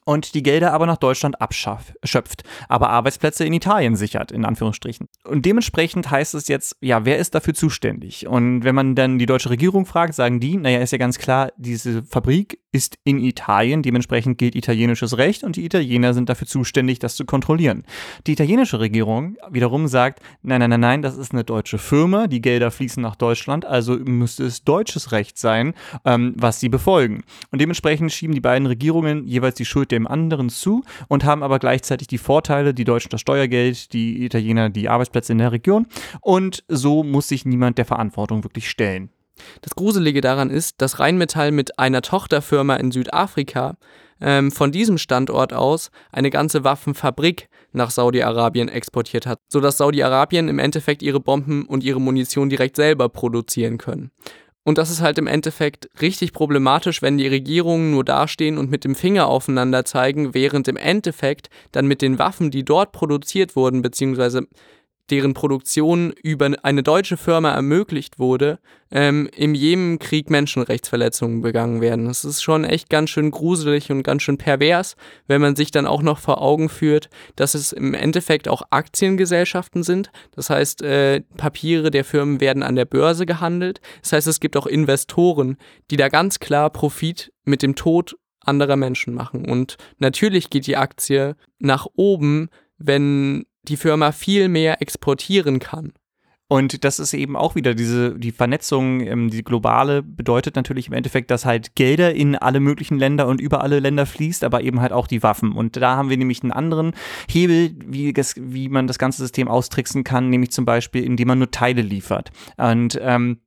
und 0.05 0.35
die 0.35 0.43
Gelder 0.43 0.73
aber 0.73 0.87
nach 0.87 0.97
Deutschland 0.97 1.41
abschöpft, 1.41 2.43
aber 2.69 2.91
Arbeitsplätze 2.91 3.45
in 3.45 3.53
Italien 3.53 3.97
sichert, 3.97 4.33
in 4.33 4.45
Anführungsstrichen. 4.45 5.09
Und 5.25 5.47
dementsprechend 5.47 6.11
heißt 6.11 6.35
es 6.35 6.49
jetzt, 6.49 6.77
ja, 6.81 7.05
wer 7.05 7.19
ist 7.19 7.35
dafür 7.35 7.55
zuständig? 7.55 8.27
Und 8.27 8.65
wenn 8.65 8.75
man 8.75 8.95
dann 8.95 9.19
die 9.19 9.27
deutsche 9.27 9.51
Regierung 9.51 9.87
fragt, 9.87 10.15
sagen 10.15 10.41
die, 10.41 10.57
naja, 10.57 10.81
ist 10.81 10.93
ja 10.93 10.99
ganz 10.99 11.19
klar, 11.19 11.53
diese 11.57 12.03
Fabrik 12.03 12.59
ist 12.73 12.99
in 13.05 13.19
Italien, 13.19 13.83
dementsprechend 13.83 14.39
gilt 14.39 14.55
italienisches 14.55 15.19
Recht 15.19 15.45
und 15.45 15.57
die 15.57 15.65
Italiener 15.65 16.15
sind 16.15 16.31
dafür 16.31 16.47
zuständig, 16.47 16.99
das 16.99 17.17
zu 17.17 17.27
kontrollieren. 17.27 17.85
Die 18.27 18.33
italienische 18.33 18.81
Regierung 18.81 19.37
wiederum 19.51 19.89
sagt, 19.89 20.21
nein, 20.43 20.61
nein, 20.61 20.71
nein, 20.71 20.81
nein, 20.81 21.03
das 21.03 21.19
ist 21.19 21.33
eine 21.33 21.45
deutsche 21.45 21.77
Firma, 21.77 22.27
die 22.27 22.41
Gelder 22.41 22.71
fließen 22.71 23.03
nach 23.03 23.15
Deutschland, 23.15 23.67
also 23.67 23.97
müsste 23.97 24.45
es 24.45 24.65
deutsches 24.65 25.13
Recht 25.13 25.37
sein, 25.39 25.75
ähm, 26.07 26.35
was 26.37 26.61
sie 26.61 26.71
befolgen. 26.71 27.25
Und 27.51 27.61
dementsprechend 27.61 28.11
schieben 28.11 28.35
die 28.35 28.41
beiden 28.41 28.67
Regierungen 28.67 29.27
jeweils 29.27 29.57
die 29.57 29.67
Schuld 29.67 29.92
dem 29.93 30.07
anderen 30.07 30.49
zu 30.49 30.83
und 31.09 31.25
haben 31.25 31.43
aber 31.43 31.59
gleichzeitig 31.59 32.09
die 32.09 32.19
Vorteile, 32.19 32.75
die 32.75 32.85
Deutschen 32.85 33.11
das 33.11 33.21
Steuergeld, 33.21 33.93
die 33.93 34.25
Italiener 34.25 34.71
die 34.71 34.89
Arbeitsplätze 34.89 35.33
in 35.33 35.39
der 35.39 35.53
Region 35.53 35.87
und 36.21 36.65
so 36.69 37.05
muss 37.05 37.29
sich 37.29 37.45
niemand 37.45 37.79
der 37.79 37.85
Verantwortung 37.85 38.45
wirklich 38.45 38.69
stellen. 38.69 39.11
Das 39.63 39.75
Gruselige 39.75 40.21
daran 40.21 40.51
ist, 40.51 40.81
dass 40.81 40.99
Rheinmetall 40.99 41.53
mit 41.53 41.79
einer 41.79 42.03
Tochterfirma 42.03 42.77
in 42.77 42.93
Südafrika 42.93 43.77
ähm, 44.21 44.53
von 44.53 44.73
diesem 44.73 44.99
Standort 44.99 45.53
aus 45.53 45.91
eine 46.13 46.31
ganze 46.31 46.65
Waffenfabrik 46.65 47.49
nach 47.73 47.91
Saudi-Arabien 47.91 48.69
exportiert 48.69 49.27
hat, 49.27 49.41
sodass 49.49 49.79
Saudi-Arabien 49.79 50.49
im 50.49 50.59
Endeffekt 50.59 51.03
ihre 51.03 51.21
Bomben 51.21 51.65
und 51.65 51.83
ihre 51.83 52.01
Munition 52.01 52.49
direkt 52.49 52.77
selber 52.77 53.09
produzieren 53.09 53.79
können. 53.79 54.11
Und 54.65 54.79
das 54.79 54.91
ist 54.91 55.01
halt 55.01 55.19
im 55.19 55.27
Endeffekt 55.27 55.89
richtig 56.01 56.33
problematisch, 56.33 57.03
wenn 57.03 57.19
die 57.19 57.27
Regierungen 57.27 57.91
nur 57.91 58.05
dastehen 58.05 58.59
und 58.59 58.71
mit 58.71 58.85
dem 58.85 58.95
Finger 58.95 59.27
aufeinander 59.27 59.85
zeigen, 59.85 60.35
während 60.35 60.69
im 60.69 60.77
Endeffekt 60.77 61.51
dann 61.73 61.87
mit 61.87 62.01
den 62.01 62.19
Waffen, 62.19 62.51
die 62.53 62.65
dort 62.65 62.93
produziert 62.93 63.57
wurden, 63.57 63.83
beziehungsweise 63.83 64.47
deren 65.11 65.35
Produktion 65.35 66.13
über 66.23 66.51
eine 66.63 66.83
deutsche 66.83 67.17
Firma 67.17 67.53
ermöglicht 67.53 68.19
wurde, 68.19 68.59
ähm, 68.91 69.29
im 69.35 69.55
Jemenkrieg 69.55 70.31
Menschenrechtsverletzungen 70.31 71.43
begangen 71.43 71.81
werden. 71.81 72.07
Das 72.07 72.25
ist 72.25 72.43
schon 72.43 72.65
echt 72.65 72.89
ganz 72.89 73.11
schön 73.11 73.31
gruselig 73.31 73.91
und 73.91 74.03
ganz 74.03 74.23
schön 74.23 74.39
pervers, 74.39 74.97
wenn 75.27 75.41
man 75.41 75.57
sich 75.57 75.71
dann 75.71 75.87
auch 75.87 76.03
noch 76.03 76.19
vor 76.19 76.41
Augen 76.41 76.69
führt, 76.69 77.09
dass 77.37 77.55
es 77.55 77.73
im 77.73 77.95
Endeffekt 77.95 78.49
auch 78.49 78.63
Aktiengesellschaften 78.71 79.83
sind. 79.83 80.11
Das 80.35 80.51
heißt, 80.51 80.83
äh, 80.83 81.23
Papiere 81.37 81.91
der 81.91 82.05
Firmen 82.05 82.41
werden 82.41 82.63
an 82.63 82.77
der 82.77 82.85
Börse 82.85 83.27
gehandelt. 83.27 83.81
Das 84.03 84.13
heißt, 84.13 84.27
es 84.27 84.41
gibt 84.41 84.57
auch 84.57 84.67
Investoren, 84.67 85.57
die 85.91 85.97
da 85.97 86.09
ganz 86.09 86.39
klar 86.39 86.71
Profit 86.71 87.33
mit 87.45 87.63
dem 87.63 87.75
Tod 87.75 88.17
anderer 88.41 88.77
Menschen 88.77 89.15
machen. 89.15 89.49
Und 89.49 89.77
natürlich 89.99 90.51
geht 90.51 90.67
die 90.67 90.77
Aktie 90.77 91.37
nach 91.59 91.87
oben, 91.95 92.49
wenn 92.79 93.45
die 93.69 93.77
Firma 93.77 94.13
viel 94.13 94.49
mehr 94.49 94.83
exportieren 94.83 95.59
kann. 95.59 95.93
Und 96.53 96.85
das 96.85 96.99
ist 96.99 97.15
eben 97.15 97.35
auch 97.35 97.55
wieder 97.55 97.75
diese, 97.75 98.19
die 98.19 98.31
Vernetzung, 98.31 99.01
ähm, 99.01 99.31
die 99.31 99.43
globale 99.43 100.03
bedeutet 100.03 100.55
natürlich 100.55 100.89
im 100.89 100.93
Endeffekt, 100.93 101.31
dass 101.31 101.47
halt 101.47 101.75
Gelder 101.77 102.15
in 102.15 102.37
alle 102.37 102.61
möglichen 102.61 102.99
Länder 102.99 103.27
und 103.27 103.41
über 103.41 103.63
alle 103.63 103.81
Länder 103.81 104.05
fließt, 104.05 104.45
aber 104.45 104.61
eben 104.61 104.83
halt 104.83 104.93
auch 104.93 105.07
die 105.07 105.23
Waffen. 105.23 105.53
Und 105.53 105.79
da 105.79 105.97
haben 105.97 106.11
wir 106.11 106.19
nämlich 106.19 106.43
einen 106.43 106.53
anderen 106.53 106.93
Hebel, 107.27 107.75
wie, 107.87 108.13
das, 108.13 108.35
wie 108.37 108.69
man 108.69 108.87
das 108.87 108.99
ganze 108.99 109.23
System 109.23 109.49
austricksen 109.49 110.05
kann, 110.05 110.29
nämlich 110.29 110.51
zum 110.51 110.67
Beispiel, 110.67 111.03
indem 111.05 111.29
man 111.29 111.39
nur 111.39 111.51
Teile 111.51 111.81
liefert. 111.81 112.33
Und 112.59 113.01
ähm, 113.01 113.39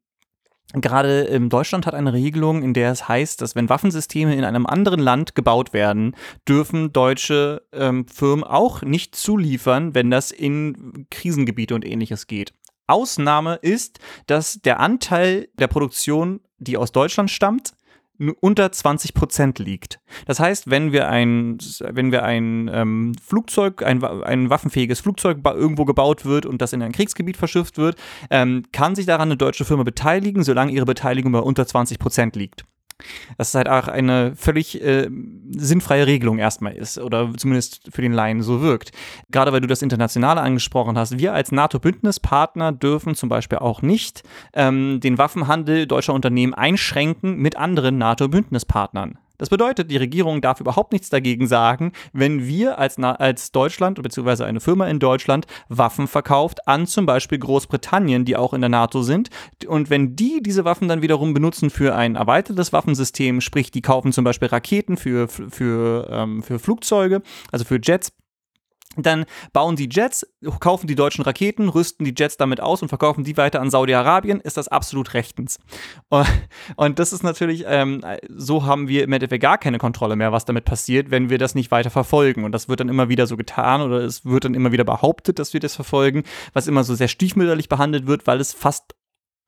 Gerade 0.82 1.22
in 1.22 1.50
Deutschland 1.50 1.86
hat 1.86 1.94
eine 1.94 2.13
Regelung, 2.13 2.63
in 2.63 2.74
der 2.74 2.91
es 2.91 3.08
heißt, 3.08 3.41
dass 3.41 3.55
wenn 3.55 3.70
Waffensysteme 3.70 4.36
in 4.36 4.44
einem 4.44 4.65
anderen 4.65 5.00
Land 5.00 5.36
gebaut 5.36 5.74
werden, 5.74 6.15
dürfen 6.48 6.91
deutsche 6.91 7.62
ähm, 7.72 8.08
Firmen 8.08 8.44
auch 8.44 8.82
nicht 8.82 9.15
zuliefern, 9.15 9.96
wenn 9.96 10.12
das 10.12 10.32
in 10.32 11.08
Krisengebiete 11.10 11.75
und 11.75 11.86
ähnliches 11.86 12.27
geht. 12.27 12.53
Ausnahme 12.88 13.55
ist, 13.62 14.00
dass 14.27 14.62
der 14.62 14.79
Anteil 14.79 15.48
der 15.58 15.67
Produktion, 15.67 16.41
die 16.58 16.77
aus 16.77 16.91
Deutschland 16.91 17.32
stammt, 17.32 17.74
unter 18.39 18.72
20 18.72 19.13
Prozent 19.13 19.60
liegt. 19.60 20.00
Das 20.25 20.39
heißt, 20.39 20.69
wenn 20.69 20.91
wir 20.91 21.10
ein, 21.10 21.57
wenn 21.79 22.12
wir 22.12 22.24
ein 22.24 22.69
ähm, 22.74 23.13
Flugzeug, 23.22 23.84
ein, 23.84 24.03
ein 24.03 24.50
waffenfähiges 24.50 25.00
Flugzeug 25.00 25.39
irgendwo 25.43 25.86
gebaut 25.86 26.25
wird 26.25 26.45
und 26.45 26.62
das 26.62 26.74
in 26.74 26.81
ein 26.81 26.91
Kriegsgebiet 26.91 27.38
verschifft 27.38 27.77
wird, 27.77 27.98
ähm, 28.29 28.63
kann 28.72 28.95
sich 28.95 29.05
daran 29.05 29.29
eine 29.29 29.38
deutsche 29.38 29.65
Firma 29.65 29.84
beteiligen, 29.84 30.43
solange 30.43 30.72
ihre 30.72 30.86
Beteiligung 30.86 31.31
bei 31.31 31.39
unter 31.39 31.65
20 31.65 32.00
Prozent 32.00 32.36
liegt. 32.36 32.65
Das 33.38 33.50
ist 33.50 33.56
halt 33.56 33.68
auch 33.68 33.88
eine 33.88 34.36
völlig 34.36 34.82
äh, 34.82 35.10
sinnfreie 35.52 36.08
Regelung 36.08 36.40
erstmal 36.40 36.74
ist 36.74 36.98
oder 36.98 37.34
zumindest 37.36 37.82
für 37.92 38.02
den 38.02 38.14
Laien 38.14 38.42
so 38.42 38.62
wirkt. 38.62 38.92
Gerade 39.32 39.52
weil 39.52 39.62
du 39.62 39.68
das 39.68 39.82
Internationale 39.82 40.42
angesprochen 40.42 40.98
hast, 40.98 41.18
wir 41.18 41.34
als 41.34 41.52
NATO-Bündnispartner 41.52 42.72
dürfen 42.72 43.16
zum 43.16 43.28
Beispiel 43.28 43.58
auch 43.58 43.82
nicht 43.82 44.24
ähm, 44.54 45.00
den 45.02 45.18
Waffenhandel 45.18 45.88
deutscher 45.88 46.14
Unternehmen 46.14 46.54
einschränken 46.54 47.38
mit 47.38 47.58
anderen 47.58 47.98
NATO-Bündnispartnern. 47.98 49.18
Das 49.38 49.50
bedeutet, 49.50 49.92
die 49.92 49.98
Regierung 49.98 50.42
darf 50.42 50.60
überhaupt 50.60 50.94
nichts 50.94 51.10
dagegen 51.10 51.48
sagen, 51.48 51.92
wenn 52.13 52.48
wir 52.48 52.80
als, 52.80 52.98
als 52.98 53.51
Deutschland 53.51 54.01
bzw. 54.01 54.44
eine 54.44 54.60
Firma 54.60 54.88
in 54.88 55.00
Deutschland 55.00 55.46
Waffen 55.70 56.08
verkauft 56.08 56.68
an 56.68 56.88
zum 56.88 57.06
Beispiel 57.06 57.39
Großbritannien, 57.39 58.25
die 58.25 58.38
auch 58.38 58.54
in 58.54 58.62
der 58.62 58.70
NATO 58.70 59.01
sind. 59.01 59.30
Und 59.68 59.89
wenn 59.89 60.15
die 60.15 60.42
diese 60.42 60.65
Waffen 60.65 60.88
dann 60.88 61.01
wiederum 61.01 61.34
benutzen 61.34 61.70
für 61.70 61.96
ein 61.96 62.15
erweitertes 62.15 62.74
Waffensystem, 62.74 63.42
sprich, 63.42 63.72
die 63.72 63.82
kaufen 63.82 64.12
zum 64.12 64.24
Beispiel 64.24 64.48
Raketen 64.48 64.98
für, 64.98 65.27
für, 65.27 66.08
ähm, 66.12 66.44
für 66.44 66.60
Flugzeuge, 66.60 67.22
also 67.51 67.65
für 67.65 67.80
Jets, 67.82 68.12
dann 68.98 69.25
bauen 69.54 69.78
sie 69.78 69.90
Jets, 69.92 70.25
kaufen 70.60 70.88
die 70.88 70.96
deutschen 70.96 71.24
Raketen, 71.24 71.70
rüsten 71.70 72.06
die 72.06 72.14
Jets 72.18 72.38
damit 72.38 72.62
aus 72.62 72.82
und 72.82 72.90
verkaufen 72.90 73.24
die 73.24 73.38
weiter 73.38 73.62
an 73.62 73.70
Saudi-Arabien, 73.70 74.40
ist 74.40 74.58
das 74.58 74.68
absolut 74.68 75.14
rechtens. 75.14 75.60
Und 76.75 77.00
das 77.00 77.14
ist 77.14 77.24
natürlich, 77.24 77.66
ähm, 77.68 78.02
so 78.30 78.66
haben 78.66 78.88
wir 78.88 79.04
im 79.04 79.14
Endeffekt 79.14 79.42
gar 79.42 79.58
keine 79.58 79.78
Kontrolle 79.78 80.16
mehr, 80.16 80.32
was 80.32 80.46
damit 80.46 80.66
passiert, 80.66 81.12
wenn 81.12 81.30
wir 81.30 81.38
das 81.38 81.56
nicht 81.56 81.72
weiter 81.72 81.90
verfolgen. 81.90 82.44
Und 82.44 82.52
das 82.52 82.70
wird 82.70 82.80
dann 82.80 82.90
immer 82.90 83.10
wieder 83.10 83.28
so 83.28 83.38
getan 83.38 83.82
oder 83.82 83.98
es 83.98 84.25
wird 84.25 84.46
dann 84.46 84.54
immer 84.54 84.72
wieder 84.72 84.84
behauptet, 84.84 85.40
dass 85.40 85.54
wir 85.54 85.60
das 85.60 85.75
verfolgen, 85.75 86.24
was 86.54 86.68
immer 86.68 86.84
so 86.84 86.96
sehr 86.96 87.08
stiefmütterlich 87.08 87.70
behandelt 87.70 88.08
wird, 88.08 88.28
weil 88.28 88.40
es 88.40 88.54
fast 88.54 88.96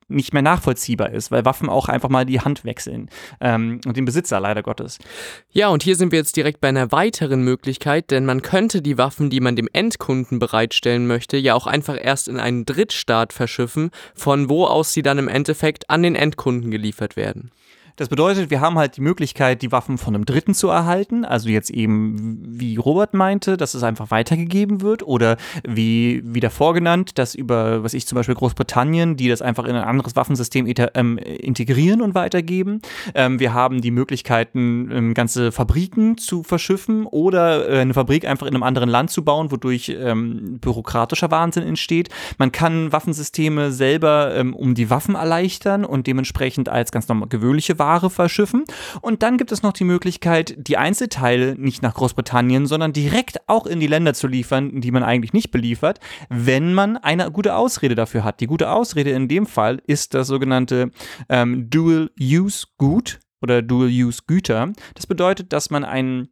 nicht 0.08 0.32
mehr 0.32 0.42
nachvollziehbar 0.42 1.10
ist, 1.10 1.30
weil 1.30 1.44
Waffen 1.44 1.68
auch 1.68 1.88
einfach 1.88 2.08
mal 2.08 2.24
die 2.24 2.40
Hand 2.40 2.64
wechseln 2.64 3.10
ähm, 3.40 3.80
und 3.86 3.96
den 3.96 4.04
Besitzer 4.04 4.40
leider 4.40 4.62
Gottes. 4.62 4.98
Ja, 5.50 5.68
und 5.68 5.82
hier 5.82 5.96
sind 5.96 6.12
wir 6.12 6.18
jetzt 6.18 6.36
direkt 6.36 6.60
bei 6.60 6.68
einer 6.68 6.90
weiteren 6.92 7.42
Möglichkeit, 7.42 8.10
denn 8.10 8.24
man 8.24 8.42
könnte 8.42 8.82
die 8.82 8.98
Waffen, 8.98 9.30
die 9.30 9.40
man 9.40 9.56
dem 9.56 9.68
Endkunden 9.72 10.38
bereitstellen 10.38 11.06
möchte, 11.06 11.36
ja 11.36 11.54
auch 11.54 11.66
einfach 11.66 11.98
erst 12.00 12.28
in 12.28 12.40
einen 12.40 12.64
Drittstaat 12.64 13.32
verschiffen, 13.32 13.90
von 14.14 14.48
wo 14.48 14.64
aus 14.64 14.92
sie 14.92 15.02
dann 15.02 15.18
im 15.18 15.28
Endeffekt 15.28 15.90
an 15.90 16.02
den 16.02 16.14
Endkunden 16.14 16.70
geliefert 16.70 17.16
werden. 17.16 17.50
Das 17.98 18.08
bedeutet, 18.08 18.48
wir 18.50 18.60
haben 18.60 18.78
halt 18.78 18.96
die 18.96 19.00
Möglichkeit, 19.00 19.60
die 19.60 19.72
Waffen 19.72 19.98
von 19.98 20.14
einem 20.14 20.24
Dritten 20.24 20.54
zu 20.54 20.68
erhalten. 20.68 21.24
Also 21.24 21.48
jetzt 21.48 21.68
eben, 21.68 22.38
wie 22.46 22.76
Robert 22.76 23.12
meinte, 23.12 23.56
dass 23.56 23.74
es 23.74 23.82
einfach 23.82 24.12
weitergegeben 24.12 24.82
wird. 24.82 25.02
Oder 25.02 25.36
wie, 25.66 26.22
wie 26.24 26.38
davor 26.38 26.74
genannt, 26.74 27.18
dass 27.18 27.34
über, 27.34 27.82
was 27.82 27.94
ich 27.94 28.06
zum 28.06 28.14
Beispiel 28.14 28.36
Großbritannien, 28.36 29.16
die 29.16 29.28
das 29.28 29.42
einfach 29.42 29.64
in 29.64 29.74
ein 29.74 29.82
anderes 29.82 30.14
Waffensystem 30.14 30.72
ähm, 30.94 31.18
integrieren 31.18 32.00
und 32.00 32.14
weitergeben. 32.14 32.82
Ähm, 33.16 33.40
wir 33.40 33.52
haben 33.52 33.80
die 33.80 33.90
Möglichkeiten, 33.90 34.90
ähm, 34.92 35.14
ganze 35.14 35.50
Fabriken 35.50 36.18
zu 36.18 36.44
verschiffen 36.44 37.04
oder 37.04 37.68
äh, 37.68 37.80
eine 37.80 37.94
Fabrik 37.94 38.28
einfach 38.28 38.46
in 38.46 38.54
einem 38.54 38.62
anderen 38.62 38.88
Land 38.88 39.10
zu 39.10 39.24
bauen, 39.24 39.50
wodurch 39.50 39.88
ähm, 39.88 40.60
bürokratischer 40.60 41.32
Wahnsinn 41.32 41.64
entsteht. 41.64 42.10
Man 42.38 42.52
kann 42.52 42.92
Waffensysteme 42.92 43.72
selber 43.72 44.36
ähm, 44.36 44.54
um 44.54 44.76
die 44.76 44.88
Waffen 44.88 45.16
erleichtern 45.16 45.84
und 45.84 46.06
dementsprechend 46.06 46.68
als 46.68 46.92
ganz 46.92 47.08
normal 47.08 47.28
gewöhnliche 47.28 47.76
Ware 47.80 47.87
Ware 47.88 48.10
verschiffen. 48.10 48.64
Und 49.00 49.22
dann 49.22 49.38
gibt 49.38 49.50
es 49.50 49.62
noch 49.62 49.72
die 49.72 49.84
Möglichkeit, 49.84 50.54
die 50.58 50.76
Einzelteile 50.76 51.54
nicht 51.58 51.82
nach 51.82 51.94
Großbritannien, 51.94 52.66
sondern 52.66 52.92
direkt 52.92 53.48
auch 53.48 53.66
in 53.66 53.80
die 53.80 53.86
Länder 53.86 54.12
zu 54.12 54.26
liefern, 54.26 54.80
die 54.82 54.90
man 54.90 55.02
eigentlich 55.02 55.32
nicht 55.32 55.50
beliefert, 55.50 55.98
wenn 56.28 56.74
man 56.74 56.98
eine 56.98 57.30
gute 57.30 57.54
Ausrede 57.54 57.94
dafür 57.94 58.24
hat. 58.24 58.40
Die 58.40 58.46
gute 58.46 58.70
Ausrede 58.70 59.10
in 59.10 59.26
dem 59.28 59.46
Fall 59.46 59.80
ist 59.86 60.12
das 60.12 60.26
sogenannte 60.26 60.90
ähm, 61.30 61.70
Dual-Use-Gut 61.70 63.20
oder 63.40 63.62
Dual-Use-Güter. 63.62 64.72
Das 64.94 65.06
bedeutet, 65.06 65.52
dass 65.52 65.70
man 65.70 65.84
einen 65.84 66.28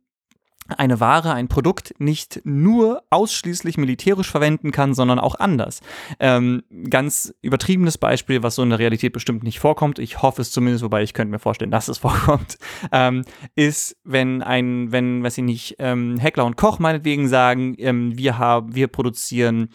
eine 0.68 1.00
Ware, 1.00 1.32
ein 1.32 1.48
Produkt 1.48 1.94
nicht 1.98 2.40
nur 2.44 3.02
ausschließlich 3.10 3.78
militärisch 3.78 4.30
verwenden 4.30 4.72
kann, 4.72 4.94
sondern 4.94 5.18
auch 5.18 5.34
anders. 5.36 5.80
Ähm, 6.20 6.62
ganz 6.90 7.34
übertriebenes 7.42 7.98
Beispiel, 7.98 8.42
was 8.42 8.56
so 8.56 8.62
in 8.62 8.70
der 8.70 8.78
Realität 8.78 9.12
bestimmt 9.12 9.42
nicht 9.42 9.58
vorkommt, 9.58 9.98
ich 9.98 10.22
hoffe 10.22 10.42
es 10.42 10.50
zumindest, 10.50 10.84
wobei 10.84 11.02
ich 11.02 11.14
könnte 11.14 11.30
mir 11.30 11.38
vorstellen, 11.38 11.70
dass 11.70 11.88
es 11.88 11.98
vorkommt, 12.06 12.58
ähm, 12.92 13.24
ist, 13.54 13.96
wenn 14.04 14.42
ein, 14.42 14.92
wenn, 14.92 15.22
weiß 15.22 15.38
ich 15.38 15.44
nicht, 15.44 15.76
ähm, 15.78 16.18
Heckler 16.18 16.44
und 16.44 16.56
Koch 16.56 16.78
meinetwegen 16.78 17.28
sagen, 17.28 17.74
ähm, 17.78 18.16
wir 18.16 18.38
haben, 18.38 18.74
wir 18.74 18.88
produzieren 18.88 19.68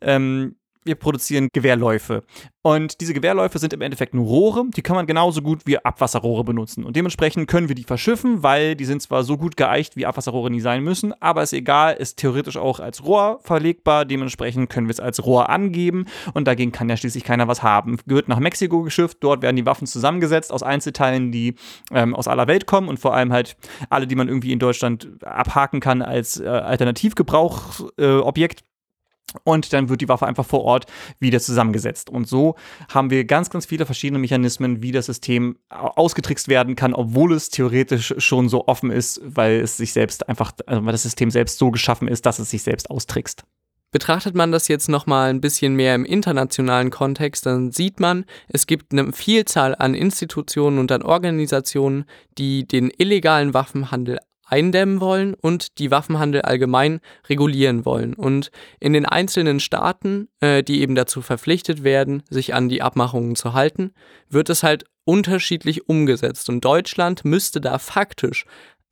ähm, 0.00 0.56
wir 0.84 0.94
produzieren 0.94 1.48
Gewehrläufe. 1.52 2.22
Und 2.66 3.02
diese 3.02 3.12
Gewehrläufe 3.12 3.58
sind 3.58 3.74
im 3.74 3.82
Endeffekt 3.82 4.14
nur 4.14 4.24
Rohre, 4.24 4.64
die 4.74 4.80
kann 4.80 4.96
man 4.96 5.06
genauso 5.06 5.42
gut 5.42 5.66
wie 5.66 5.78
Abwasserrohre 5.78 6.44
benutzen. 6.44 6.84
Und 6.84 6.96
dementsprechend 6.96 7.46
können 7.46 7.68
wir 7.68 7.74
die 7.74 7.84
verschiffen, 7.84 8.42
weil 8.42 8.74
die 8.74 8.86
sind 8.86 9.02
zwar 9.02 9.22
so 9.22 9.36
gut 9.36 9.58
geeicht, 9.58 9.96
wie 9.96 10.06
Abwasserrohre 10.06 10.50
nie 10.50 10.60
sein 10.60 10.82
müssen, 10.82 11.12
aber 11.20 11.42
ist 11.42 11.52
egal, 11.52 11.94
ist 11.94 12.16
theoretisch 12.16 12.56
auch 12.56 12.80
als 12.80 13.04
Rohr 13.04 13.38
verlegbar. 13.42 14.06
Dementsprechend 14.06 14.70
können 14.70 14.86
wir 14.86 14.92
es 14.92 15.00
als 15.00 15.26
Rohr 15.26 15.50
angeben 15.50 16.06
und 16.32 16.48
dagegen 16.48 16.72
kann 16.72 16.88
ja 16.88 16.96
schließlich 16.96 17.24
keiner 17.24 17.48
was 17.48 17.62
haben. 17.62 17.98
Wird 18.06 18.28
nach 18.28 18.38
Mexiko 18.38 18.82
geschifft, 18.82 19.18
dort 19.20 19.42
werden 19.42 19.56
die 19.56 19.66
Waffen 19.66 19.86
zusammengesetzt 19.86 20.50
aus 20.50 20.62
Einzelteilen, 20.62 21.32
die 21.32 21.56
ähm, 21.90 22.14
aus 22.14 22.28
aller 22.28 22.46
Welt 22.46 22.66
kommen 22.66 22.88
und 22.88 22.98
vor 22.98 23.14
allem 23.14 23.30
halt 23.30 23.58
alle, 23.90 24.06
die 24.06 24.14
man 24.14 24.28
irgendwie 24.28 24.52
in 24.52 24.58
Deutschland 24.58 25.22
abhaken 25.22 25.80
kann 25.80 26.00
als 26.00 26.40
äh, 26.40 26.46
Alternativgebrauchsobjekt. 26.46 28.60
Äh, 28.60 28.64
und 29.42 29.72
dann 29.72 29.88
wird 29.88 30.00
die 30.00 30.08
Waffe 30.08 30.26
einfach 30.26 30.46
vor 30.46 30.62
Ort 30.62 30.86
wieder 31.18 31.40
zusammengesetzt. 31.40 32.08
Und 32.08 32.28
so 32.28 32.54
haben 32.88 33.10
wir 33.10 33.24
ganz, 33.24 33.50
ganz 33.50 33.66
viele 33.66 33.86
verschiedene 33.86 34.20
Mechanismen, 34.20 34.82
wie 34.82 34.92
das 34.92 35.06
System 35.06 35.58
ausgetrickst 35.70 36.48
werden 36.48 36.76
kann, 36.76 36.94
obwohl 36.94 37.32
es 37.32 37.50
theoretisch 37.50 38.14
schon 38.18 38.48
so 38.48 38.68
offen 38.68 38.90
ist, 38.90 39.20
weil 39.24 39.60
es 39.60 39.76
sich 39.76 39.92
selbst 39.92 40.28
einfach, 40.28 40.52
also 40.66 40.84
weil 40.84 40.92
das 40.92 41.02
System 41.02 41.30
selbst 41.30 41.58
so 41.58 41.70
geschaffen 41.70 42.06
ist, 42.06 42.26
dass 42.26 42.38
es 42.38 42.50
sich 42.50 42.62
selbst 42.62 42.90
austrickst. 42.90 43.44
Betrachtet 43.90 44.34
man 44.34 44.50
das 44.50 44.66
jetzt 44.66 44.88
nochmal 44.88 45.30
ein 45.30 45.40
bisschen 45.40 45.76
mehr 45.76 45.94
im 45.94 46.04
internationalen 46.04 46.90
Kontext, 46.90 47.46
dann 47.46 47.70
sieht 47.70 48.00
man, 48.00 48.24
es 48.48 48.66
gibt 48.66 48.90
eine 48.90 49.12
Vielzahl 49.12 49.76
an 49.76 49.94
Institutionen 49.94 50.80
und 50.80 50.90
an 50.90 51.02
Organisationen, 51.02 52.04
die 52.36 52.66
den 52.66 52.90
illegalen 52.90 53.54
Waffenhandel 53.54 54.18
eindämmen 54.46 55.00
wollen 55.00 55.34
und 55.34 55.78
die 55.78 55.90
Waffenhandel 55.90 56.42
allgemein 56.42 57.00
regulieren 57.28 57.84
wollen. 57.84 58.14
Und 58.14 58.50
in 58.80 58.92
den 58.92 59.06
einzelnen 59.06 59.60
Staaten, 59.60 60.28
äh, 60.40 60.62
die 60.62 60.80
eben 60.80 60.94
dazu 60.94 61.22
verpflichtet 61.22 61.84
werden, 61.84 62.22
sich 62.30 62.54
an 62.54 62.68
die 62.68 62.82
Abmachungen 62.82 63.36
zu 63.36 63.52
halten, 63.52 63.92
wird 64.28 64.50
es 64.50 64.62
halt 64.62 64.84
unterschiedlich 65.04 65.88
umgesetzt. 65.88 66.48
Und 66.48 66.64
Deutschland 66.64 67.24
müsste 67.24 67.60
da 67.60 67.78
faktisch 67.78 68.46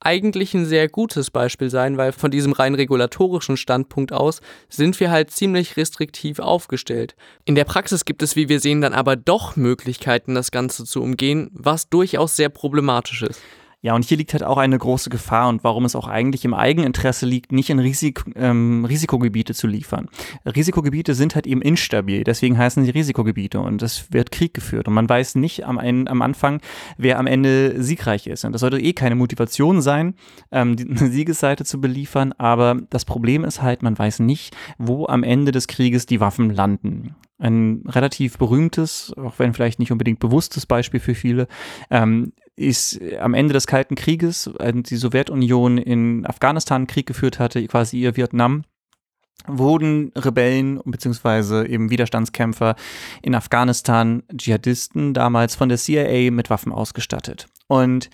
eigentlich 0.05 0.55
ein 0.55 0.67
sehr 0.67 0.89
gutes 0.89 1.31
Beispiel 1.31 1.71
sein, 1.71 1.97
weil 1.97 2.13
von 2.13 2.31
diesem 2.31 2.53
rein 2.53 2.75
regulatorischen 2.75 3.57
Standpunkt 3.57 4.13
aus 4.13 4.41
sind 4.69 4.99
wir 5.01 5.11
halt 5.11 5.31
ziemlich 5.31 5.77
restriktiv 5.77 6.39
aufgestellt. 6.41 7.15
In 7.45 7.55
der 7.55 7.65
Praxis 7.65 8.05
gibt 8.05 8.23
es, 8.23 8.37
wie 8.37 8.49
wir 8.49 8.61
sehen, 8.61 8.81
dann 8.81 8.95
aber 8.95 9.17
doch 9.17 9.57
Möglichkeiten, 9.57 10.35
das 10.35 10.51
Ganze 10.51 10.85
zu 10.85 11.03
umgehen, 11.03 11.51
was 11.53 11.89
durchaus 11.89 12.37
sehr 12.37 12.49
problematisch 12.49 13.23
ist. 13.23 13.41
Ja, 13.85 13.97
und 13.97 14.05
hier 14.05 14.17
liegt 14.17 14.33
halt 14.33 14.45
auch 14.45 14.59
eine 14.59 14.79
große 14.79 15.11
Gefahr 15.11 15.49
und 15.49 15.65
warum 15.65 15.85
es 15.85 15.97
auch 15.97 16.07
eigentlich 16.07 16.45
im 16.45 16.55
Eigeninteresse 16.55 17.27
liegt, 17.27 17.51
nicht 17.51 17.69
in 17.69 17.81
Risik 17.81 18.23
ähm, 18.37 18.85
Risikogebiete 18.85 19.55
zu 19.55 19.67
liefern. 19.67 20.09
Risikogebiete 20.47 21.15
sind 21.15 21.35
halt 21.35 21.49
eben 21.49 21.61
instabil, 21.61 22.23
deswegen 22.23 22.57
heißen 22.57 22.85
sie 22.85 22.91
Risikogebiete 22.91 23.59
und 23.59 23.83
es 23.83 24.13
wird 24.13 24.31
Krieg 24.31 24.55
geführt 24.55 24.87
und 24.87 24.95
man 24.95 25.09
weiß 25.09 25.35
nicht 25.35 25.67
am, 25.67 25.79
am 25.79 26.23
Anfang, 26.23 26.61
wer 26.97 27.19
am 27.19 27.27
Ende 27.27 27.83
siegreich 27.83 28.29
ist. 28.29 28.45
Und 28.45 28.53
das 28.53 28.61
sollte 28.61 28.79
eh 28.79 28.93
keine 28.93 29.17
Motivation 29.17 29.83
sein, 29.83 30.15
ähm, 30.53 30.77
die 30.77 30.97
Siegesseite 30.97 31.65
zu 31.65 31.81
beliefern, 31.81 32.33
aber 32.39 32.81
das 32.89 33.05
Problem 33.05 33.43
ist 33.43 33.63
halt, 33.63 33.83
man 33.83 33.99
weiß 33.99 34.21
nicht, 34.21 34.55
wo 34.79 35.07
am 35.07 35.25
Ende 35.25 35.51
des 35.51 35.67
Krieges 35.67 36.07
die 36.07 36.21
Waffen 36.21 36.51
landen. 36.51 37.17
Ein 37.39 37.83
relativ 37.89 38.39
berühmtes, 38.39 39.13
auch 39.17 39.41
wenn 39.41 39.55
vielleicht 39.55 39.81
nicht 39.81 39.91
unbedingt 39.91 40.21
bewusstes 40.21 40.67
Beispiel 40.67 41.01
für 41.01 41.17
viele, 41.17 41.49
ähm, 41.91 42.33
ist 42.57 43.01
am 43.19 43.35
Ende 43.35 43.55
des 43.55 43.67
Kalten 43.67 43.95
Krieges, 43.95 44.51
als 44.59 44.89
die 44.89 44.97
Sowjetunion 44.97 45.79
in 45.79 46.27
Afghanistan 46.27 46.87
Krieg 46.87 47.07
geführt 47.07 47.39
hatte, 47.39 47.67
quasi 47.67 48.01
ihr 48.01 48.17
Vietnam, 48.17 48.65
wurden 49.47 50.13
Rebellen 50.17 50.81
bzw. 50.85 51.67
eben 51.67 51.91
Widerstandskämpfer 51.91 52.77
in 53.23 53.35
Afghanistan, 53.35 54.23
Dschihadisten, 54.35 55.15
damals 55.15 55.55
von 55.55 55.69
der 55.69 55.79
CIA 55.79 56.31
mit 56.31 56.51
Waffen 56.51 56.73
ausgestattet. 56.73 57.47
Und 57.67 58.11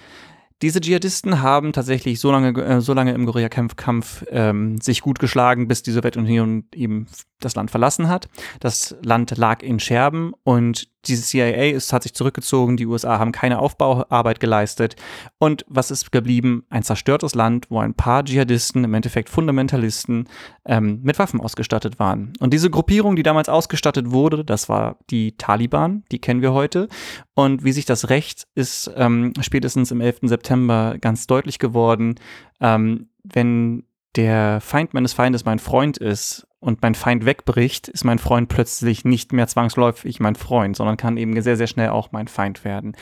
diese 0.61 0.81
Dschihadisten 0.81 1.41
haben 1.41 1.73
tatsächlich 1.73 2.19
so 2.19 2.33
lange, 2.33 2.61
äh, 2.61 2.81
so 2.81 2.93
lange 2.93 3.13
im 3.13 3.27
Guerilla-Kampf 3.27 4.25
ähm, 4.31 4.81
sich 4.81 5.03
gut 5.03 5.21
geschlagen, 5.21 5.69
bis 5.69 5.85
die 5.85 5.93
Sowjetunion 5.93 6.65
eben 6.75 7.07
das 7.39 7.55
Land 7.55 7.71
verlassen 7.71 8.09
hat. 8.09 8.29
Das 8.59 8.97
Land 9.03 9.37
lag 9.37 9.63
in 9.63 9.79
Scherben 9.79 10.33
und 10.43 10.89
diese 11.09 11.23
CIA 11.23 11.71
ist, 11.75 11.93
hat 11.93 12.03
sich 12.03 12.15
zurückgezogen, 12.15 12.77
die 12.77 12.87
USA 12.87 13.19
haben 13.19 13.33
keine 13.33 13.59
Aufbauarbeit 13.59 14.41
geleistet. 14.41 14.97
Und 15.39 15.65
was 15.69 15.91
ist 15.91 16.13
geblieben? 16.13 16.65
Ein 16.71 16.83
zerstörtes 16.83 17.35
Land, 17.35 17.67
wo 17.71 17.81
ein 17.81 17.95
paar 17.95 18.25
Dschihadisten, 18.25 18.85
im 18.85 18.95
Endeffekt 18.95 19.29
Fundamentalisten, 19.29 20.29
ähm, 20.65 21.01
mit 21.03 21.19
Waffen 21.19 21.41
ausgestattet 21.41 21.99
waren. 21.99 22.33
Und 22.41 22.53
diese 22.53 22.71
Gruppierung, 22.71 23.17
die 23.17 23.23
damals 23.23 23.49
ausgestattet 23.49 24.11
wurde, 24.11 24.45
das 24.45 24.69
war 24.69 24.99
die 25.11 25.37
Taliban, 25.37 26.05
die 26.13 26.21
kennen 26.21 26.43
wir 26.43 26.53
heute. 26.53 26.89
Und 27.35 27.65
wie 27.65 27.73
sich 27.73 27.85
das 27.85 28.11
rächt, 28.11 28.47
ist 28.55 28.91
ähm, 28.97 29.33
spätestens 29.41 29.91
im 29.91 30.01
11. 30.01 30.21
September 30.23 30.97
ganz 31.01 31.27
deutlich 31.27 31.59
geworden. 31.59 32.17
Ähm, 32.61 33.09
wenn 33.23 33.85
der 34.17 34.61
Feind 34.61 34.95
meines 34.95 35.13
Feindes 35.13 35.45
mein 35.45 35.59
Freund 35.59 35.99
ist 35.99 36.48
und 36.61 36.83
mein 36.83 36.95
Feind 36.95 37.25
wegbricht, 37.25 37.89
ist 37.89 38.05
mein 38.05 38.19
Freund 38.19 38.49
plötzlich 38.49 39.05
nicht 39.05 39.33
mehr 39.33 39.47
zwangsläufig 39.47 40.21
mein 40.21 40.35
Freund, 40.35 40.77
sondern 40.77 40.97
kann 40.97 41.17
eben 41.17 41.41
sehr, 41.41 41.57
sehr 41.57 41.67
schnell 41.67 41.91
auch 41.91 42.13
mein 42.13 42.29
Feind 42.29 42.65
werden. 42.65 42.97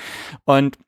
Und 0.44 0.78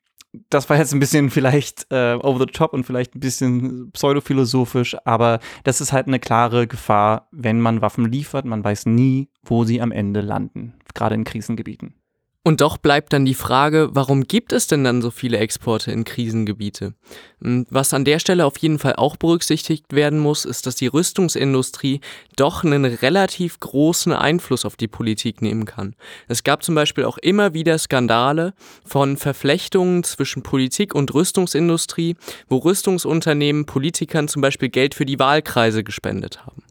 das 0.49 0.69
war 0.69 0.77
jetzt 0.77 0.93
ein 0.93 0.99
bisschen 0.99 1.29
vielleicht 1.31 1.87
äh, 1.91 2.13
over 2.21 2.39
the 2.39 2.45
top 2.45 2.73
und 2.73 2.85
vielleicht 2.85 3.15
ein 3.15 3.19
bisschen 3.19 3.91
pseudophilosophisch, 3.91 4.95
aber 5.05 5.39
das 5.63 5.81
ist 5.81 5.93
halt 5.93 6.07
eine 6.07 6.19
klare 6.19 6.67
Gefahr, 6.67 7.27
wenn 7.31 7.59
man 7.59 7.81
Waffen 7.81 8.05
liefert. 8.05 8.45
Man 8.45 8.63
weiß 8.63 8.85
nie, 8.85 9.29
wo 9.43 9.63
sie 9.63 9.81
am 9.81 9.91
Ende 9.91 10.21
landen, 10.21 10.75
gerade 10.93 11.15
in 11.15 11.23
Krisengebieten. 11.23 11.98
Und 12.41 12.61
doch 12.61 12.77
bleibt 12.77 13.11
dann 13.11 13.25
die 13.25 13.33
Frage, 13.33 13.89
warum 13.91 14.23
gibt 14.23 14.53
es 14.53 14.65
denn 14.65 14.85
dann 14.85 15.01
so 15.01 15.11
viele 15.11 15.39
Exporte 15.39 15.91
in 15.91 16.05
Krisengebiete? 16.05 16.93
Hm, 17.41 17.65
was 17.69 17.93
an 17.93 18.05
der 18.05 18.19
Stelle 18.19 18.45
auf 18.45 18.57
jeden 18.59 18.79
Fall 18.79 18.95
auch 18.95 19.17
berücksichtigt 19.17 19.91
werden 19.91 20.19
muss, 20.19 20.45
ist, 20.45 20.65
dass 20.65 20.75
die 20.75 20.87
Rüstungsindustrie 20.87 21.99
doch 22.37 22.63
einen 22.63 22.85
relativ 22.85 23.59
großen 23.59 24.13
Einfluss 24.13 24.63
auf 24.63 24.77
die 24.77 24.87
Politik 24.87 25.41
nehmen 25.41 25.65
kann. 25.65 25.95
Es 26.29 26.43
gab 26.45 26.63
zum 26.63 26.75
Beispiel 26.75 27.03
auch 27.03 27.17
immer 27.17 27.53
wieder 27.53 27.77
Skandale 27.77 28.53
von 28.85 29.17
Verflechtungen 29.17 30.05
zwischen 30.05 30.41
Politik 30.41 30.95
und 30.95 31.13
Rüstungsindustrie, 31.13 32.15
wo 32.47 32.57
Rüstungsunternehmen 32.57 33.65
Politikern 33.65 34.29
zum 34.29 34.41
Beispiel 34.41 34.69
Geld 34.69 34.95
für 34.95 35.05
die 35.05 35.19
Wahlkreise 35.19 35.83
gespendet 35.83 36.45
haben. 36.45 36.63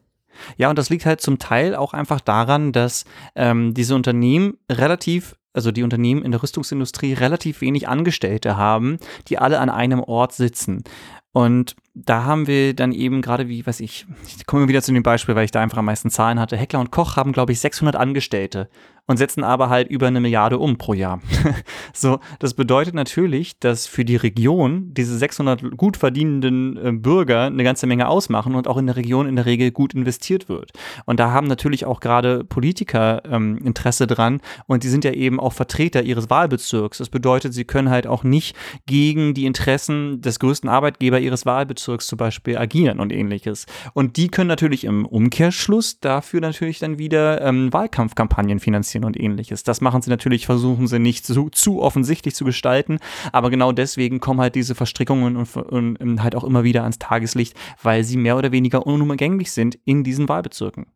Ja, 0.57 0.71
und 0.71 0.79
das 0.79 0.89
liegt 0.89 1.05
halt 1.05 1.21
zum 1.21 1.39
Teil 1.39 1.75
auch 1.75 1.93
einfach 1.93 2.21
daran, 2.21 2.73
dass 2.73 3.05
ähm, 3.35 3.75
diese 3.75 3.95
Unternehmen 3.95 4.57
relativ 4.71 5.35
also 5.59 5.73
die 5.73 5.83
Unternehmen 5.83 6.23
in 6.23 6.31
der 6.31 6.41
Rüstungsindustrie 6.41 7.15
relativ 7.15 7.61
wenig 7.63 7.89
Angestellte 7.89 8.57
haben, 8.57 8.99
die 9.27 9.39
alle 9.39 9.59
an 9.59 9.71
einem 9.71 9.99
Ort 9.99 10.33
sitzen. 10.33 10.85
Und 11.33 11.75
da 12.05 12.25
haben 12.25 12.47
wir 12.47 12.75
dann 12.75 12.93
eben 12.93 13.23
gerade, 13.23 13.49
wie 13.49 13.67
weiß 13.67 13.81
ich, 13.81 14.07
ich 14.27 14.47
komme 14.47 14.69
wieder 14.69 14.83
zu 14.83 14.93
dem 14.93 15.03
Beispiel, 15.03 15.35
weil 15.35 15.45
ich 15.45 15.51
da 15.51 15.61
einfach 15.61 15.79
am 15.79 15.87
meisten 15.87 16.11
Zahlen 16.11 16.39
hatte. 16.39 16.57
Heckler 16.57 16.81
und 16.81 16.91
Koch 16.91 17.17
haben, 17.17 17.33
glaube 17.33 17.53
ich, 17.53 17.61
600 17.61 17.97
Angestellte 17.97 18.69
und 19.09 19.17
setzen 19.17 19.43
aber 19.43 19.71
halt 19.71 19.89
über 19.89 20.07
eine 20.07 20.21
Milliarde 20.21 20.59
um 20.59 20.77
pro 20.77 20.93
Jahr. 20.93 21.21
so, 21.95 22.21
das 22.39 22.55
bedeutet 22.55 22.95
natürlich, 22.95 23.59
dass 23.59 23.87
für 23.87 24.05
die 24.05 24.17
Region 24.17 24.93
diese 24.93 25.17
600 25.17 25.77
gut 25.77 25.97
verdienenden 25.97 26.77
äh, 26.77 26.93
Bürger 26.93 27.47
eine 27.47 27.65
ganze 27.65 27.87
Menge 27.87 28.07
ausmachen 28.07 28.55
und 28.55 28.69
auch 28.69 28.77
in 28.77 28.87
der 28.87 28.97
Region 28.97 29.27
in 29.27 29.37
der 29.37 29.47
Regel 29.47 29.71
gut 29.71 29.95
investiert 29.95 30.49
wird. 30.49 30.73
Und 31.07 31.19
da 31.21 31.33
haben 31.33 31.47
natürlich 31.47 31.87
auch 31.87 32.01
gerade 32.01 32.45
Politiker 32.45 33.23
ähm, 33.25 33.57
Interesse 33.65 34.07
dran 34.07 34.41
und 34.67 34.85
die 34.85 34.89
sind 34.89 35.05
ja 35.05 35.13
eben 35.13 35.41
auch 35.41 35.55
Vertreter 35.55 36.03
ihres 36.03 36.29
Wahlbezirks. 36.29 36.99
Das 36.99 37.09
bedeutet, 37.09 37.55
sie 37.55 37.65
können 37.65 37.89
halt 37.89 38.07
auch 38.07 38.25
nicht 38.25 38.55
gegen 38.85 39.33
die 39.33 39.47
Interessen 39.47 40.21
des 40.21 40.39
größten 40.39 40.69
Arbeitgebers 40.69 41.23
ihres 41.23 41.47
Wahlbezirks 41.47 41.88
zum 41.97 42.19
Beispiel 42.19 42.59
agieren 42.59 43.01
und 43.01 43.13
ähnliches. 43.13 43.67
Und 43.95 44.17
die 44.17 44.29
können 44.29 44.49
natürlich 44.49 44.85
im 44.85 45.07
Umkehrschluss 45.07 46.01
dafür 46.01 46.41
natürlich 46.41 46.79
dann 46.79 46.99
wieder 46.99 47.41
ähm, 47.41 47.73
Wahlkampfkampagnen 47.73 48.61
finanzieren 48.61 49.05
und 49.05 49.19
ähnliches. 49.19 49.63
Das 49.63 49.81
machen 49.81 50.03
sie 50.03 50.11
natürlich, 50.11 50.47
versuchen 50.47 50.87
sie 50.87 50.99
nicht 50.99 51.27
zu, 51.27 51.49
zu 51.51 51.81
offensichtlich 51.81 52.35
zu 52.35 52.45
gestalten, 52.45 52.99
aber 53.33 53.51
genau 53.51 53.73
deswegen 53.73 54.21
kommen 54.21 54.41
halt 54.41 54.55
diese 54.55 54.75
Verstrickungen 54.75 55.37
und, 55.37 55.57
und, 55.57 55.97
und 55.97 56.23
halt 56.23 56.35
auch 56.35 56.45
immer 56.45 56.65
wieder 56.65 56.83
ans 56.83 56.99
Tageslicht, 56.99 57.55
weil 57.83 58.05
sie 58.05 58.17
mehr 58.17 58.37
oder 58.37 58.53
weniger 58.53 58.87
unumgänglich 58.87 59.53
sind 59.53 59.79
in 59.85 60.05
diesen 60.05 60.29
Wahlbezirken. 60.29 60.87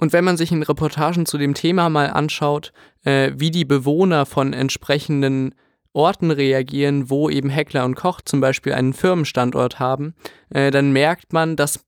Und 0.00 0.12
wenn 0.12 0.24
man 0.24 0.36
sich 0.36 0.52
in 0.52 0.62
Reportagen 0.62 1.26
zu 1.26 1.38
dem 1.38 1.54
Thema 1.54 1.88
mal 1.88 2.10
anschaut, 2.10 2.72
äh, 3.04 3.32
wie 3.36 3.50
die 3.50 3.64
Bewohner 3.64 4.26
von 4.26 4.52
entsprechenden 4.52 5.54
Orten 5.98 6.30
reagieren, 6.30 7.10
wo 7.10 7.28
eben 7.28 7.50
Heckler 7.50 7.84
und 7.84 7.96
Koch 7.96 8.20
zum 8.24 8.40
Beispiel 8.40 8.72
einen 8.72 8.92
Firmenstandort 8.92 9.80
haben, 9.80 10.14
äh, 10.50 10.70
dann 10.70 10.92
merkt 10.92 11.32
man, 11.32 11.56
dass 11.56 11.84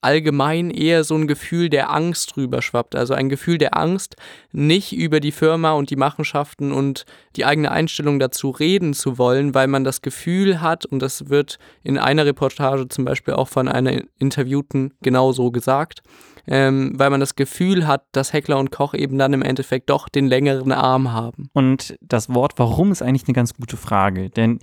allgemein 0.00 0.70
eher 0.70 1.04
so 1.04 1.14
ein 1.14 1.26
Gefühl 1.26 1.68
der 1.68 1.90
Angst 1.90 2.34
drüber 2.34 2.60
schwappt. 2.60 2.94
Also 2.96 3.14
ein 3.14 3.28
Gefühl 3.28 3.58
der 3.58 3.76
Angst, 3.76 4.16
nicht 4.52 4.92
über 4.92 5.20
die 5.20 5.32
Firma 5.32 5.72
und 5.72 5.90
die 5.90 5.96
Machenschaften 5.96 6.72
und 6.72 7.04
die 7.36 7.44
eigene 7.44 7.70
Einstellung 7.70 8.18
dazu 8.18 8.50
reden 8.50 8.94
zu 8.94 9.16
wollen, 9.18 9.54
weil 9.54 9.68
man 9.68 9.84
das 9.84 10.02
Gefühl 10.02 10.60
hat, 10.60 10.86
und 10.86 11.00
das 11.00 11.28
wird 11.28 11.58
in 11.82 11.98
einer 11.98 12.26
Reportage 12.26 12.88
zum 12.88 13.04
Beispiel 13.04 13.34
auch 13.34 13.48
von 13.48 13.68
einer 13.68 14.02
Interviewten 14.18 14.94
genauso 15.02 15.50
gesagt, 15.50 16.02
ähm, 16.46 16.92
weil 16.96 17.10
man 17.10 17.20
das 17.20 17.36
Gefühl 17.36 17.86
hat, 17.86 18.06
dass 18.12 18.32
Heckler 18.32 18.58
und 18.58 18.70
Koch 18.70 18.94
eben 18.94 19.18
dann 19.18 19.32
im 19.32 19.42
Endeffekt 19.42 19.90
doch 19.90 20.08
den 20.08 20.26
längeren 20.26 20.72
Arm 20.72 21.12
haben. 21.12 21.48
Und 21.52 21.96
das 22.00 22.28
Wort 22.34 22.54
warum 22.56 22.92
ist 22.92 23.02
eigentlich 23.02 23.26
eine 23.26 23.34
ganz 23.34 23.54
gute 23.54 23.76
Frage, 23.76 24.30
denn 24.30 24.58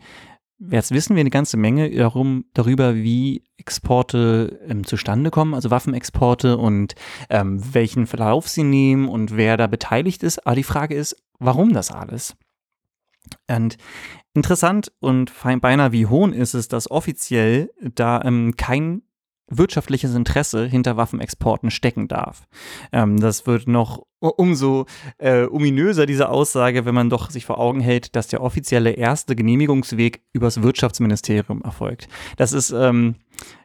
Jetzt 0.62 0.92
wissen 0.92 1.16
wir 1.16 1.22
eine 1.22 1.30
ganze 1.30 1.56
Menge 1.56 1.90
darum, 1.90 2.44
darüber, 2.54 2.94
wie 2.96 3.46
Exporte 3.56 4.60
ähm, 4.68 4.86
zustande 4.86 5.32
kommen, 5.32 5.54
also 5.54 5.72
Waffenexporte 5.72 6.58
und 6.58 6.96
ähm, 7.30 7.62
welchen 7.74 8.08
Verlauf 8.08 8.50
sie 8.50 8.64
nehmen 8.64 9.08
und 9.08 9.38
wer 9.38 9.56
da 9.56 9.68
beteiligt 9.68 10.22
ist. 10.22 10.46
Aber 10.46 10.58
die 10.58 10.64
Frage 10.64 10.96
ist, 10.96 11.16
warum 11.40 11.72
das 11.72 11.92
alles? 11.92 12.36
Und 13.48 13.78
interessant 14.34 14.92
und 15.00 15.32
beinahe 15.62 15.94
wie 15.94 16.08
hohn 16.08 16.34
ist 16.34 16.54
es, 16.54 16.68
dass 16.68 16.92
offiziell 16.92 17.72
da 17.96 18.22
ähm, 18.26 18.56
kein 18.58 19.04
wirtschaftliches 19.50 20.16
Interesse 20.16 20.66
hinter 20.66 20.98
Waffenexporten 20.98 21.72
stecken 21.72 22.08
darf. 22.08 22.48
Ähm, 22.92 23.20
das 23.20 23.48
wird 23.48 23.68
noch 23.68 24.04
umso 24.20 24.86
äh, 25.18 25.46
ominöser, 25.46 26.06
diese 26.06 26.30
Aussage, 26.30 26.86
wenn 26.86 26.96
man 26.96 27.10
doch 27.10 27.30
sich 27.30 27.46
vor 27.46 27.60
Augen 27.60 27.80
hält, 27.80 28.16
dass 28.16 28.28
der 28.28 28.42
offizielle 28.42 28.92
erste 28.92 29.36
Genehmigungsweg 29.36 30.22
übers 30.34 30.62
Wirtschaftsministerium 30.62 31.62
erfolgt. 31.62 32.08
Das 32.38 32.54
ist 32.54 32.72
ähm, 32.72 33.16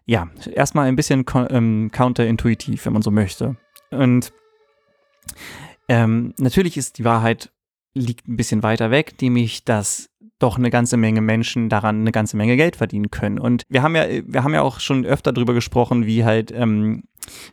ja 0.06 0.28
erstmal 0.52 0.86
ein 0.86 0.96
bisschen 0.96 1.24
ähm, 1.50 1.90
counterintuitiv, 1.92 2.86
wenn 2.86 2.92
man 2.92 3.02
so 3.02 3.10
möchte. 3.10 3.56
Und 3.90 4.32
ähm, 5.88 6.34
natürlich 6.38 6.76
ist 6.76 6.98
die 6.98 7.04
Wahrheit 7.04 7.50
liegt 7.94 8.28
ein 8.28 8.36
bisschen 8.36 8.62
weiter 8.62 8.90
weg, 8.90 9.14
nämlich 9.20 9.64
dass 9.64 10.10
doch 10.38 10.58
eine 10.58 10.70
ganze 10.70 10.96
Menge 10.96 11.20
Menschen 11.20 11.68
daran 11.68 12.00
eine 12.00 12.12
ganze 12.12 12.36
Menge 12.36 12.56
Geld 12.56 12.76
verdienen 12.76 13.10
können. 13.10 13.38
Und 13.38 13.62
wir 13.68 13.82
haben 13.82 13.96
ja, 13.96 14.04
wir 14.08 14.44
haben 14.44 14.54
ja 14.54 14.62
auch 14.62 14.80
schon 14.80 15.06
öfter 15.06 15.32
darüber 15.32 15.54
gesprochen, 15.54 16.06
wie 16.06 16.24
halt 16.24 16.52
ähm, 16.52 17.04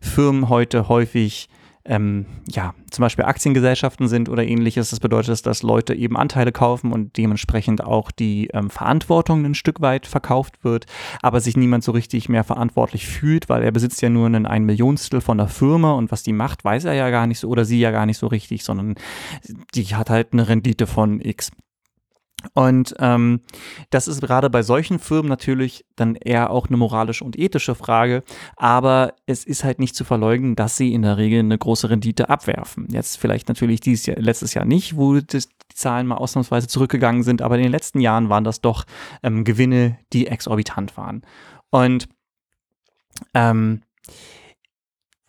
Firmen 0.01 0.49
heute 0.49 0.89
häufig 0.89 1.47
ähm, 1.83 2.25
ja, 2.47 2.75
zum 2.91 3.01
Beispiel 3.01 3.25
Aktiengesellschaften 3.25 4.07
sind 4.07 4.29
oder 4.29 4.43
ähnliches. 4.43 4.91
Das 4.91 4.99
bedeutet, 4.99 5.45
dass 5.45 5.63
Leute 5.63 5.95
eben 5.95 6.15
Anteile 6.15 6.51
kaufen 6.51 6.91
und 6.91 7.17
dementsprechend 7.17 7.83
auch 7.83 8.11
die 8.11 8.49
ähm, 8.53 8.69
Verantwortung 8.69 9.45
ein 9.45 9.55
Stück 9.55 9.81
weit 9.81 10.05
verkauft 10.05 10.63
wird, 10.63 10.85
aber 11.21 11.39
sich 11.39 11.57
niemand 11.57 11.83
so 11.83 11.91
richtig 11.91 12.29
mehr 12.29 12.43
verantwortlich 12.43 13.07
fühlt, 13.07 13.49
weil 13.49 13.63
er 13.63 13.71
besitzt 13.71 14.01
ja 14.01 14.09
nur 14.09 14.27
einen 14.27 14.45
ein 14.45 14.63
Millionstel 14.63 15.21
von 15.21 15.37
der 15.37 15.47
Firma 15.47 15.93
und 15.93 16.11
was 16.11 16.23
die 16.23 16.33
macht, 16.33 16.63
weiß 16.63 16.85
er 16.85 16.93
ja 16.93 17.09
gar 17.09 17.25
nicht 17.25 17.39
so 17.39 17.47
oder 17.47 17.65
sie 17.65 17.79
ja 17.79 17.91
gar 17.91 18.05
nicht 18.05 18.17
so 18.17 18.27
richtig, 18.27 18.63
sondern 18.63 18.95
die 19.73 19.95
hat 19.95 20.09
halt 20.09 20.33
eine 20.33 20.47
Rendite 20.47 20.85
von 20.85 21.19
X. 21.19 21.51
Und 22.53 22.95
ähm, 22.99 23.41
das 23.89 24.07
ist 24.07 24.21
gerade 24.21 24.49
bei 24.49 24.63
solchen 24.63 24.99
Firmen 24.99 25.29
natürlich 25.29 25.85
dann 25.95 26.15
eher 26.15 26.49
auch 26.49 26.67
eine 26.67 26.77
moralische 26.77 27.23
und 27.23 27.37
ethische 27.37 27.75
Frage, 27.75 28.23
aber 28.55 29.13
es 29.25 29.43
ist 29.43 29.63
halt 29.63 29.79
nicht 29.79 29.95
zu 29.95 30.03
verleugnen, 30.03 30.55
dass 30.55 30.77
sie 30.77 30.93
in 30.93 31.01
der 31.03 31.17
Regel 31.17 31.39
eine 31.39 31.57
große 31.57 31.89
Rendite 31.89 32.29
abwerfen. 32.29 32.87
Jetzt 32.91 33.17
vielleicht 33.17 33.47
natürlich 33.47 33.79
dieses 33.79 34.05
Jahr, 34.05 34.17
letztes 34.17 34.53
Jahr 34.53 34.65
nicht, 34.65 34.97
wo 34.97 35.19
das, 35.19 35.47
die 35.47 35.75
Zahlen 35.75 36.07
mal 36.07 36.15
ausnahmsweise 36.15 36.67
zurückgegangen 36.67 37.23
sind, 37.23 37.41
aber 37.41 37.55
in 37.55 37.63
den 37.63 37.71
letzten 37.71 37.99
Jahren 37.99 38.29
waren 38.29 38.43
das 38.43 38.61
doch 38.61 38.85
ähm, 39.23 39.43
Gewinne, 39.43 39.97
die 40.13 40.27
exorbitant 40.27 40.97
waren. 40.97 41.21
Und 41.69 42.09
ähm, 43.33 43.81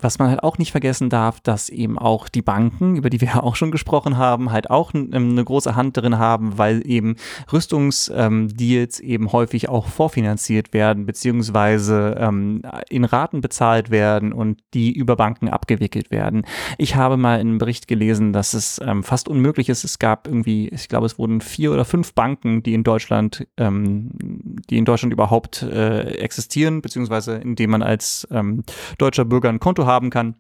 was 0.03 0.19
man 0.19 0.29
halt 0.29 0.43
auch 0.43 0.59
nicht 0.59 0.73
vergessen 0.73 1.09
darf, 1.09 1.41
dass 1.41 1.69
eben 1.69 1.99
auch 1.99 2.29
die 2.29 2.43
Banken, 2.43 2.97
über 2.97 3.11
die 3.11 3.21
wir 3.21 3.29
ja 3.29 3.43
auch 3.43 3.57
schon 3.57 3.71
gesprochen 3.71 4.17
haben, 4.17 4.51
halt 4.51 4.71
auch 4.71 4.93
ähm, 4.95 5.11
eine 5.12 5.45
große 5.45 5.77
Hand 5.77 5.97
drin 5.97 6.19
haben, 6.19 6.59
weil 6.59 6.83
eben 6.87 7.17
Rüstungsdeals 7.53 9.01
ähm, 9.01 9.07
eben 9.07 9.33
häufig 9.33 9.69
auch 9.69 9.87
vorfinanziert 9.87 10.73
werden, 10.73 11.07
beziehungsweise 11.07 12.17
ähm, 12.19 12.62
in 12.88 13.05
Raten 13.05 13.41
bezahlt 13.41 13.91
werden 13.91 14.33
und 14.33 14.61
die 14.75 14.93
über 14.93 15.17
Banken 15.17 15.49
abgewickelt 15.49 16.11
werden. 16.11 16.45
Ich 16.79 16.97
habe 16.97 17.17
mal 17.17 17.41
in 17.41 17.49
einem 17.49 17.59
Bericht 17.59 17.87
gelesen, 17.87 18.33
dass 18.33 18.55
es 18.55 18.81
ähm, 18.85 19.03
fast 19.03 19.29
unmöglich 19.29 19.69
ist. 19.69 19.85
Es 19.85 19.99
gab 19.99 20.27
irgendwie, 20.27 20.69
ich 20.69 20.88
glaube, 20.88 21.07
es 21.07 21.19
wurden 21.19 21.41
vier 21.41 21.73
oder 21.73 21.85
fünf 21.85 22.15
Banken, 22.15 22.62
die 22.62 22.75
in 22.75 22.83
Deutschland, 22.83 23.47
ähm, 23.57 24.11
die 24.69 24.79
in 24.79 24.85
Deutschland 24.85 25.12
überhaupt 25.12 25.62
äh, 25.62 26.17
existieren, 26.17 26.83
beziehungsweise 26.83 27.37
in 27.37 27.55
denen 27.55 27.71
man 27.71 27.83
als 27.83 28.27
ähm, 28.31 28.65
deutscher 28.99 29.25
Bürger 29.25 29.49
ein 29.49 29.61
Konto 29.61 29.87
hat 29.87 29.91
haben 29.92 30.11
kann 30.11 30.37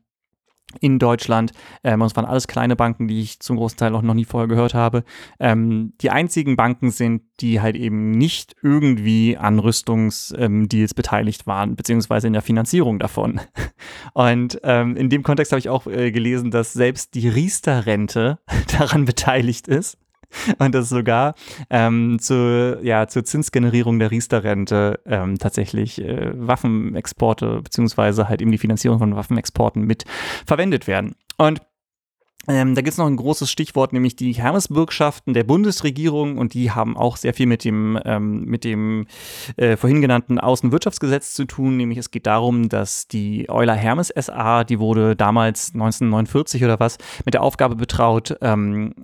in 0.80 0.98
Deutschland. 0.98 1.52
Ähm, 1.84 2.02
es 2.02 2.16
waren 2.16 2.24
alles 2.24 2.48
kleine 2.48 2.76
Banken, 2.76 3.08
die 3.08 3.20
ich 3.20 3.40
zum 3.40 3.56
großen 3.56 3.78
Teil 3.78 3.94
auch 3.94 4.02
noch 4.02 4.14
nie 4.14 4.24
vorher 4.24 4.48
gehört 4.48 4.74
habe. 4.74 5.04
Ähm, 5.38 5.92
die 6.00 6.10
einzigen 6.10 6.56
Banken 6.56 6.90
sind, 6.90 7.22
die 7.40 7.60
halt 7.60 7.76
eben 7.76 8.12
nicht 8.12 8.56
irgendwie 8.62 9.36
an 9.36 9.58
Rüstungsdeals 9.58 10.94
beteiligt 10.94 11.46
waren, 11.46 11.76
beziehungsweise 11.76 12.26
in 12.26 12.32
der 12.32 12.42
Finanzierung 12.42 12.98
davon. 12.98 13.40
Und 14.14 14.60
ähm, 14.62 14.96
in 14.96 15.10
dem 15.10 15.22
Kontext 15.22 15.52
habe 15.52 15.60
ich 15.60 15.68
auch 15.68 15.86
äh, 15.86 16.10
gelesen, 16.10 16.50
dass 16.50 16.72
selbst 16.72 17.14
die 17.14 17.28
Riester-Rente 17.28 18.38
daran 18.78 19.04
beteiligt 19.04 19.68
ist 19.68 19.98
und 20.58 20.74
das 20.74 20.88
sogar 20.88 21.34
ähm, 21.70 22.18
zu, 22.20 22.78
ja, 22.82 23.06
zur 23.08 23.24
Zinsgenerierung 23.24 23.98
der 23.98 24.10
Riester-Rente 24.10 25.00
ähm, 25.06 25.38
tatsächlich 25.38 26.00
äh, 26.00 26.32
Waffenexporte 26.34 27.60
beziehungsweise 27.62 28.28
halt 28.28 28.42
eben 28.42 28.52
die 28.52 28.58
Finanzierung 28.58 28.98
von 28.98 29.16
Waffenexporten 29.16 29.84
mit 29.84 30.04
verwendet 30.46 30.86
werden. 30.86 31.14
Und 31.38 31.60
ähm, 32.48 32.74
da 32.74 32.80
gibt 32.80 32.92
es 32.92 32.98
noch 32.98 33.06
ein 33.06 33.16
großes 33.16 33.50
Stichwort, 33.50 33.92
nämlich 33.92 34.16
die 34.16 34.32
Hermesbürgschaften 34.32 35.32
der 35.32 35.44
Bundesregierung 35.44 36.38
und 36.38 36.54
die 36.54 36.72
haben 36.72 36.96
auch 36.96 37.16
sehr 37.16 37.34
viel 37.34 37.46
mit 37.46 37.64
dem, 37.64 37.98
ähm, 38.04 38.44
mit 38.44 38.64
dem 38.64 39.06
äh, 39.56 39.76
vorhin 39.76 40.00
genannten 40.00 40.40
Außenwirtschaftsgesetz 40.40 41.34
zu 41.34 41.44
tun. 41.44 41.76
Nämlich 41.76 41.98
es 41.98 42.10
geht 42.10 42.26
darum, 42.26 42.68
dass 42.68 43.06
die 43.06 43.48
Euler 43.48 43.74
Hermes 43.74 44.08
SA, 44.08 44.64
die 44.64 44.80
wurde 44.80 45.14
damals 45.14 45.72
1949 45.74 46.64
oder 46.64 46.80
was, 46.80 46.98
mit 47.24 47.34
der 47.34 47.42
Aufgabe 47.42 47.76
betraut, 47.76 48.36
ähm, 48.40 48.94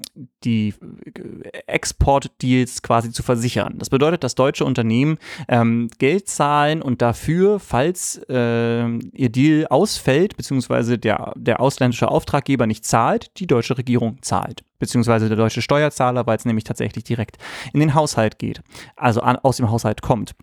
die 0.43 0.75
äh, 1.15 1.59
Exportdeals 1.69 2.83
quasi 2.83 3.13
zu 3.13 3.23
versichern. 3.23 3.77
Das 3.79 3.91
bedeutet, 3.91 4.25
dass 4.25 4.35
deutsche 4.35 4.65
Unternehmen 4.65 5.19
ähm, 5.47 5.91
Geld 5.99 6.29
zahlen 6.29 6.83
und 6.83 7.03
dafür, 7.03 7.61
falls 7.61 8.21
äh, 8.29 8.89
ihr 8.89 9.29
Deal 9.29 9.67
ausfällt, 9.69 10.37
beziehungsweise 10.37 10.99
der, 10.99 11.33
der 11.37 11.61
ausländische 11.61 12.09
Auftraggeber 12.09 12.67
nicht 12.67 12.85
zahlt, 12.85 13.28
die 13.37 13.47
deutsche 13.47 13.77
Regierung 13.79 14.19
zahlt, 14.23 14.65
beziehungsweise 14.79 15.29
der 15.29 15.37
deutsche 15.37 15.63
Steuerzahler, 15.63 16.27
weil 16.27 16.37
es 16.37 16.45
nämlich 16.45 16.65
tatsächlich 16.65 17.05
direkt 17.05 17.39
in 17.73 17.81
den 17.81 17.95
Haushalt 17.95 18.39
geht, 18.39 18.63
also 18.97 19.21
an, 19.21 19.37
aus 19.37 19.59
dem 19.59 19.71
Haushalt 19.71 20.03
kommt. 20.03 20.35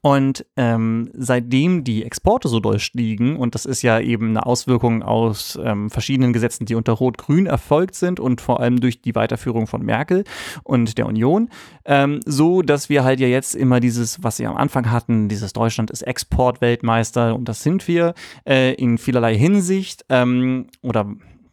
Und 0.00 0.46
ähm, 0.56 1.10
seitdem 1.12 1.84
die 1.84 2.04
Exporte 2.04 2.48
so 2.48 2.60
durchstiegen, 2.60 3.36
und 3.36 3.54
das 3.54 3.66
ist 3.66 3.82
ja 3.82 4.00
eben 4.00 4.30
eine 4.30 4.46
Auswirkung 4.46 5.02
aus 5.02 5.58
ähm, 5.62 5.90
verschiedenen 5.90 6.32
Gesetzen, 6.32 6.64
die 6.64 6.74
unter 6.74 6.92
Rot-Grün 6.92 7.46
erfolgt 7.46 7.94
sind 7.94 8.18
und 8.18 8.40
vor 8.40 8.60
allem 8.60 8.80
durch 8.80 9.02
die 9.02 9.14
Weiterführung 9.14 9.66
von 9.66 9.84
Merkel 9.84 10.24
und 10.64 10.96
der 10.96 11.06
Union, 11.06 11.50
ähm, 11.84 12.20
so 12.24 12.62
dass 12.62 12.88
wir 12.88 13.04
halt 13.04 13.20
ja 13.20 13.28
jetzt 13.28 13.54
immer 13.54 13.80
dieses, 13.80 14.22
was 14.22 14.38
sie 14.38 14.46
am 14.46 14.56
Anfang 14.56 14.90
hatten, 14.90 15.28
dieses 15.28 15.52
Deutschland 15.52 15.90
ist 15.90 16.02
Exportweltmeister 16.02 17.34
und 17.34 17.46
das 17.46 17.62
sind 17.62 17.86
wir 17.86 18.14
äh, 18.48 18.72
in 18.74 18.96
vielerlei 18.98 19.36
Hinsicht 19.36 20.04
ähm, 20.08 20.68
oder 20.82 21.06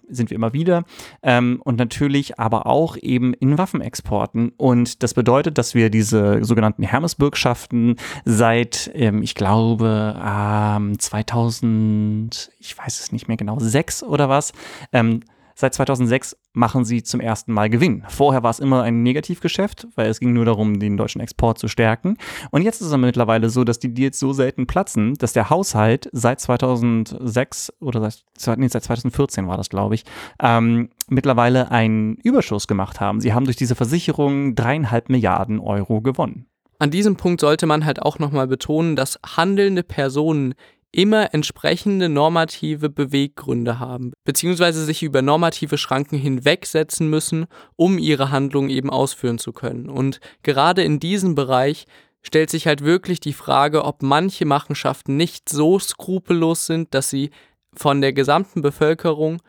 sind 0.09 0.29
wir 0.29 0.35
immer 0.35 0.53
wieder. 0.53 0.83
Ähm, 1.23 1.61
und 1.63 1.77
natürlich 1.77 2.39
aber 2.39 2.65
auch 2.65 2.97
eben 2.97 3.33
in 3.33 3.57
Waffenexporten. 3.57 4.51
Und 4.57 5.03
das 5.03 5.13
bedeutet, 5.13 5.57
dass 5.57 5.75
wir 5.75 5.89
diese 5.89 6.43
sogenannten 6.43 6.83
Hermesbürgschaften 6.83 7.95
seit, 8.25 8.91
ähm, 8.93 9.21
ich 9.21 9.35
glaube, 9.35 10.19
ähm, 10.23 10.99
2000, 10.99 12.51
ich 12.59 12.77
weiß 12.77 12.99
es 12.99 13.11
nicht 13.11 13.27
mehr 13.27 13.37
genau, 13.37 13.59
sechs 13.59 14.03
oder 14.03 14.29
was, 14.29 14.53
ähm, 14.93 15.21
Seit 15.59 15.73
2006 15.73 16.37
machen 16.53 16.85
sie 16.85 17.03
zum 17.03 17.19
ersten 17.19 17.51
Mal 17.51 17.69
Gewinn. 17.69 18.05
Vorher 18.07 18.43
war 18.43 18.49
es 18.49 18.59
immer 18.59 18.83
ein 18.83 19.03
Negativgeschäft, 19.03 19.89
weil 19.95 20.07
es 20.09 20.21
ging 20.21 20.31
nur 20.31 20.45
darum, 20.45 20.79
den 20.79 20.95
deutschen 20.95 21.19
Export 21.19 21.59
zu 21.59 21.67
stärken. 21.67 22.15
Und 22.51 22.61
jetzt 22.61 22.79
ist 22.79 22.87
es 22.87 22.95
mittlerweile 22.95 23.49
so, 23.49 23.65
dass 23.65 23.77
die 23.77 23.93
Deals 23.93 24.17
so 24.19 24.31
selten 24.31 24.67
platzen, 24.67 25.15
dass 25.15 25.33
der 25.33 25.49
Haushalt 25.49 26.09
seit 26.13 26.39
2006 26.39 27.73
oder 27.81 28.09
seit, 28.37 28.57
nee, 28.57 28.69
seit 28.69 28.83
2014 28.85 29.49
war 29.49 29.57
das, 29.57 29.69
glaube 29.69 29.95
ich, 29.95 30.05
ähm, 30.41 30.91
mittlerweile 31.09 31.71
einen 31.71 32.15
Überschuss 32.23 32.65
gemacht 32.65 33.01
haben. 33.01 33.19
Sie 33.19 33.33
haben 33.33 33.43
durch 33.43 33.57
diese 33.57 33.75
Versicherung 33.75 34.55
dreieinhalb 34.55 35.09
Milliarden 35.09 35.59
Euro 35.59 35.99
gewonnen. 35.99 36.45
An 36.81 36.91
diesem 36.91 37.17
Punkt 37.17 37.41
sollte 37.41 37.65
man 37.65 37.83
halt 37.83 38.01
auch 38.01 38.17
nochmal 38.17 38.47
betonen, 38.47 38.95
dass 38.95 39.19
handelnde 39.35 39.83
Personen 39.83 40.53
immer 40.91 41.33
entsprechende 41.33 42.09
normative 42.09 42.89
Beweggründe 42.89 43.79
haben, 43.79 44.13
beziehungsweise 44.23 44.83
sich 44.85 45.03
über 45.03 45.21
normative 45.21 45.77
Schranken 45.77 46.17
hinwegsetzen 46.17 47.09
müssen, 47.09 47.45
um 47.75 47.97
ihre 47.99 48.31
Handlung 48.31 48.69
eben 48.69 48.89
ausführen 48.89 49.37
zu 49.37 49.53
können. 49.53 49.89
Und 49.89 50.19
gerade 50.43 50.83
in 50.83 50.99
diesem 50.99 51.35
Bereich 51.35 51.85
stellt 52.21 52.49
sich 52.49 52.67
halt 52.67 52.83
wirklich 52.83 53.19
die 53.19 53.33
Frage, 53.33 53.85
ob 53.85 54.01
manche 54.01 54.45
Machenschaften 54.45 55.15
nicht 55.15 55.49
so 55.49 55.79
skrupellos 55.79 56.65
sind, 56.65 56.93
dass 56.93 57.09
sie 57.09 57.29
von 57.73 58.01
der 58.01 58.13
gesamten 58.13 58.61
Bevölkerung 58.61 59.41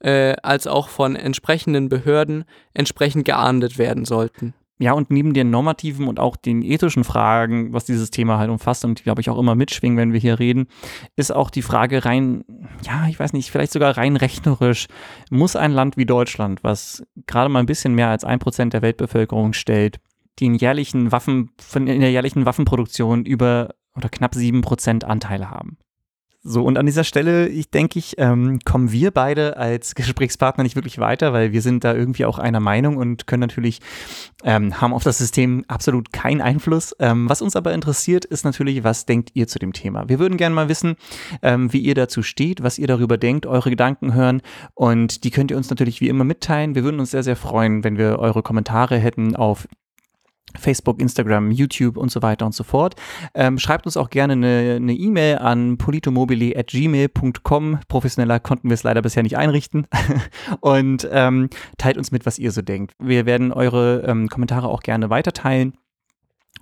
äh, 0.00 0.34
als 0.42 0.66
auch 0.66 0.88
von 0.88 1.14
entsprechenden 1.14 1.88
Behörden 1.88 2.44
entsprechend 2.74 3.24
geahndet 3.24 3.78
werden 3.78 4.04
sollten. 4.04 4.54
Ja, 4.82 4.94
und 4.94 5.10
neben 5.10 5.34
den 5.34 5.50
normativen 5.50 6.08
und 6.08 6.18
auch 6.18 6.36
den 6.36 6.62
ethischen 6.62 7.04
Fragen, 7.04 7.74
was 7.74 7.84
dieses 7.84 8.10
Thema 8.10 8.38
halt 8.38 8.48
umfasst 8.48 8.82
und 8.86 9.02
glaube 9.04 9.20
ich 9.20 9.28
auch 9.28 9.38
immer 9.38 9.54
mitschwingen, 9.54 9.98
wenn 9.98 10.14
wir 10.14 10.20
hier 10.20 10.38
reden, 10.38 10.68
ist 11.16 11.34
auch 11.34 11.50
die 11.50 11.60
Frage 11.60 12.06
rein, 12.06 12.44
ja, 12.82 13.06
ich 13.06 13.20
weiß 13.20 13.34
nicht, 13.34 13.50
vielleicht 13.50 13.72
sogar 13.72 13.98
rein 13.98 14.16
rechnerisch, 14.16 14.86
muss 15.30 15.54
ein 15.54 15.72
Land 15.72 15.98
wie 15.98 16.06
Deutschland, 16.06 16.64
was 16.64 17.04
gerade 17.26 17.50
mal 17.50 17.60
ein 17.60 17.66
bisschen 17.66 17.94
mehr 17.94 18.08
als 18.08 18.24
ein 18.24 18.38
Prozent 18.38 18.72
der 18.72 18.80
Weltbevölkerung 18.80 19.52
stellt, 19.52 20.00
den 20.40 20.54
jährlichen 20.54 21.12
Waffen, 21.12 21.50
von 21.60 21.86
in 21.86 22.00
der 22.00 22.10
jährlichen 22.10 22.46
Waffenproduktion 22.46 23.26
über 23.26 23.74
oder 23.94 24.08
knapp 24.08 24.34
sieben 24.34 24.62
Prozent 24.62 25.04
Anteile 25.04 25.50
haben? 25.50 25.76
So, 26.42 26.64
und 26.64 26.78
an 26.78 26.86
dieser 26.86 27.04
Stelle, 27.04 27.48
ich 27.48 27.70
denke 27.70 27.98
ich, 27.98 28.14
ähm, 28.16 28.60
kommen 28.64 28.90
wir 28.92 29.10
beide 29.10 29.58
als 29.58 29.94
Gesprächspartner 29.94 30.62
nicht 30.62 30.74
wirklich 30.74 30.98
weiter, 30.98 31.34
weil 31.34 31.52
wir 31.52 31.60
sind 31.60 31.84
da 31.84 31.94
irgendwie 31.94 32.24
auch 32.24 32.38
einer 32.38 32.60
Meinung 32.60 32.96
und 32.96 33.26
können 33.26 33.42
natürlich, 33.42 33.80
ähm, 34.42 34.80
haben 34.80 34.94
auf 34.94 35.02
das 35.02 35.18
System 35.18 35.66
absolut 35.68 36.14
keinen 36.14 36.40
Einfluss. 36.40 36.96
Ähm, 36.98 37.28
was 37.28 37.42
uns 37.42 37.56
aber 37.56 37.74
interessiert, 37.74 38.24
ist 38.24 38.44
natürlich, 38.44 38.82
was 38.84 39.04
denkt 39.04 39.32
ihr 39.34 39.48
zu 39.48 39.58
dem 39.58 39.74
Thema? 39.74 40.08
Wir 40.08 40.18
würden 40.18 40.38
gerne 40.38 40.54
mal 40.54 40.70
wissen, 40.70 40.96
ähm, 41.42 41.74
wie 41.74 41.80
ihr 41.80 41.94
dazu 41.94 42.22
steht, 42.22 42.62
was 42.62 42.78
ihr 42.78 42.86
darüber 42.86 43.18
denkt, 43.18 43.44
eure 43.44 43.68
Gedanken 43.68 44.14
hören 44.14 44.40
und 44.72 45.24
die 45.24 45.30
könnt 45.30 45.50
ihr 45.50 45.58
uns 45.58 45.68
natürlich 45.68 46.00
wie 46.00 46.08
immer 46.08 46.24
mitteilen. 46.24 46.74
Wir 46.74 46.84
würden 46.84 47.00
uns 47.00 47.10
sehr, 47.10 47.22
sehr 47.22 47.36
freuen, 47.36 47.84
wenn 47.84 47.98
wir 47.98 48.18
eure 48.18 48.42
Kommentare 48.42 48.96
hätten 48.96 49.36
auf 49.36 49.68
Facebook, 50.58 51.00
Instagram, 51.00 51.50
YouTube 51.50 51.96
und 51.96 52.10
so 52.10 52.20
weiter 52.22 52.46
und 52.46 52.54
so 52.54 52.64
fort. 52.64 52.94
Ähm, 53.34 53.58
schreibt 53.58 53.86
uns 53.86 53.96
auch 53.96 54.10
gerne 54.10 54.34
eine 54.34 54.92
E-Mail 54.92 55.34
e 55.34 55.38
an 55.38 55.78
politomobili.gmail.com. 55.78 57.78
Professioneller 57.88 58.40
konnten 58.40 58.68
wir 58.68 58.74
es 58.74 58.82
leider 58.82 59.02
bisher 59.02 59.22
nicht 59.22 59.36
einrichten. 59.36 59.86
und 60.60 61.08
ähm, 61.10 61.50
teilt 61.78 61.98
uns 61.98 62.12
mit, 62.12 62.26
was 62.26 62.38
ihr 62.38 62.52
so 62.52 62.62
denkt. 62.62 62.94
Wir 62.98 63.26
werden 63.26 63.52
eure 63.52 64.04
ähm, 64.06 64.28
Kommentare 64.28 64.68
auch 64.68 64.82
gerne 64.82 65.10
weiterteilen 65.10 65.74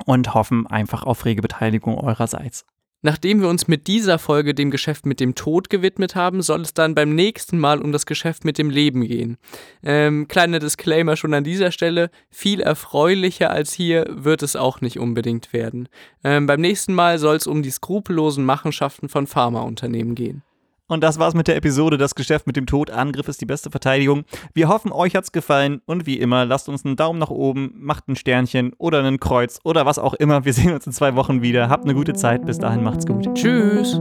und 0.05 0.35
hoffen 0.35 0.67
einfach 0.67 1.03
auf 1.03 1.25
rege 1.25 1.43
Beteiligung 1.43 1.99
eurerseits. 1.99 2.65
Nachdem 3.01 3.41
wir 3.41 3.49
uns 3.49 3.69
mit 3.69 3.87
dieser 3.87 4.19
Folge 4.19 4.55
dem 4.55 4.73
Geschäft 4.73 5.07
mit 5.07 5.21
dem 5.21 5.37
Tod 5.37 5.71
gewidmet 5.71 6.17
haben, 6.17 6.43
soll 6.43 6.63
es 6.63 6.75
dann 6.75 6.97
beim 6.97 7.15
nächsten 7.15 7.59
Mal 7.59 7.81
um 7.81 7.93
das 7.93 8.07
Geschäft 8.07 8.45
mit 8.45 8.59
dem 8.59 8.71
Leben 8.71 9.07
gehen. 9.07 9.37
Ähm, 9.85 10.27
kleiner 10.27 10.59
Disclaimer 10.59 11.17
schon 11.17 11.33
an 11.33 11.45
dieser 11.45 11.71
Stelle, 11.71 12.11
viel 12.29 12.61
erfreulicher 12.61 13.51
als 13.51 13.73
hier 13.73 14.07
wird 14.09 14.43
es 14.43 14.57
auch 14.57 14.81
nicht 14.81 14.99
unbedingt 14.99 15.53
werden. 15.53 15.89
Ähm, 16.25 16.47
beim 16.47 16.61
nächsten 16.61 16.93
Mal 16.93 17.21
soll 17.21 17.37
es 17.37 17.47
um 17.47 17.63
die 17.63 17.71
skrupellosen 17.71 18.45
Machenschaften 18.45 19.09
von 19.09 19.29
Pharmaunternehmen 19.29 20.17
gehen. 20.17 20.43
Und 20.89 21.03
das 21.05 21.19
war's 21.19 21.35
mit 21.35 21.47
der 21.49 21.57
Episode 21.57 21.99
Das 21.99 22.15
Geschäft 22.15 22.47
mit 22.47 22.57
dem 22.57 22.67
Tod. 22.67 22.91
Angriff 22.91 23.29
ist 23.29 23.41
die 23.41 23.47
beste 23.47 23.71
Verteidigung. 23.71 24.25
Wir 24.55 24.69
hoffen, 24.69 24.91
euch 24.91 25.15
hat's 25.15 25.33
gefallen 25.33 25.83
und 25.87 26.07
wie 26.07 26.19
immer, 26.19 26.45
lasst 26.45 26.69
uns 26.69 26.85
einen 26.85 26.97
Daumen 26.97 27.19
nach 27.19 27.31
oben, 27.31 27.75
macht 27.77 28.09
ein 28.09 28.17
Sternchen 28.17 28.73
oder 28.79 29.05
ein 29.05 29.21
Kreuz 29.21 29.61
oder 29.65 29.87
was 29.87 29.99
auch 29.99 30.15
immer. 30.15 30.45
Wir 30.45 30.53
sehen 30.55 30.73
uns 30.73 30.87
in 30.87 30.93
zwei 30.93 31.15
Wochen 31.15 31.43
wieder. 31.43 31.69
Habt 31.69 31.85
eine 31.85 31.95
gute 31.95 32.15
Zeit. 32.15 32.47
Bis 32.47 32.59
dahin 32.59 32.83
macht's 32.83 33.07
gut. 33.07 33.33
Tschüss. 33.35 34.01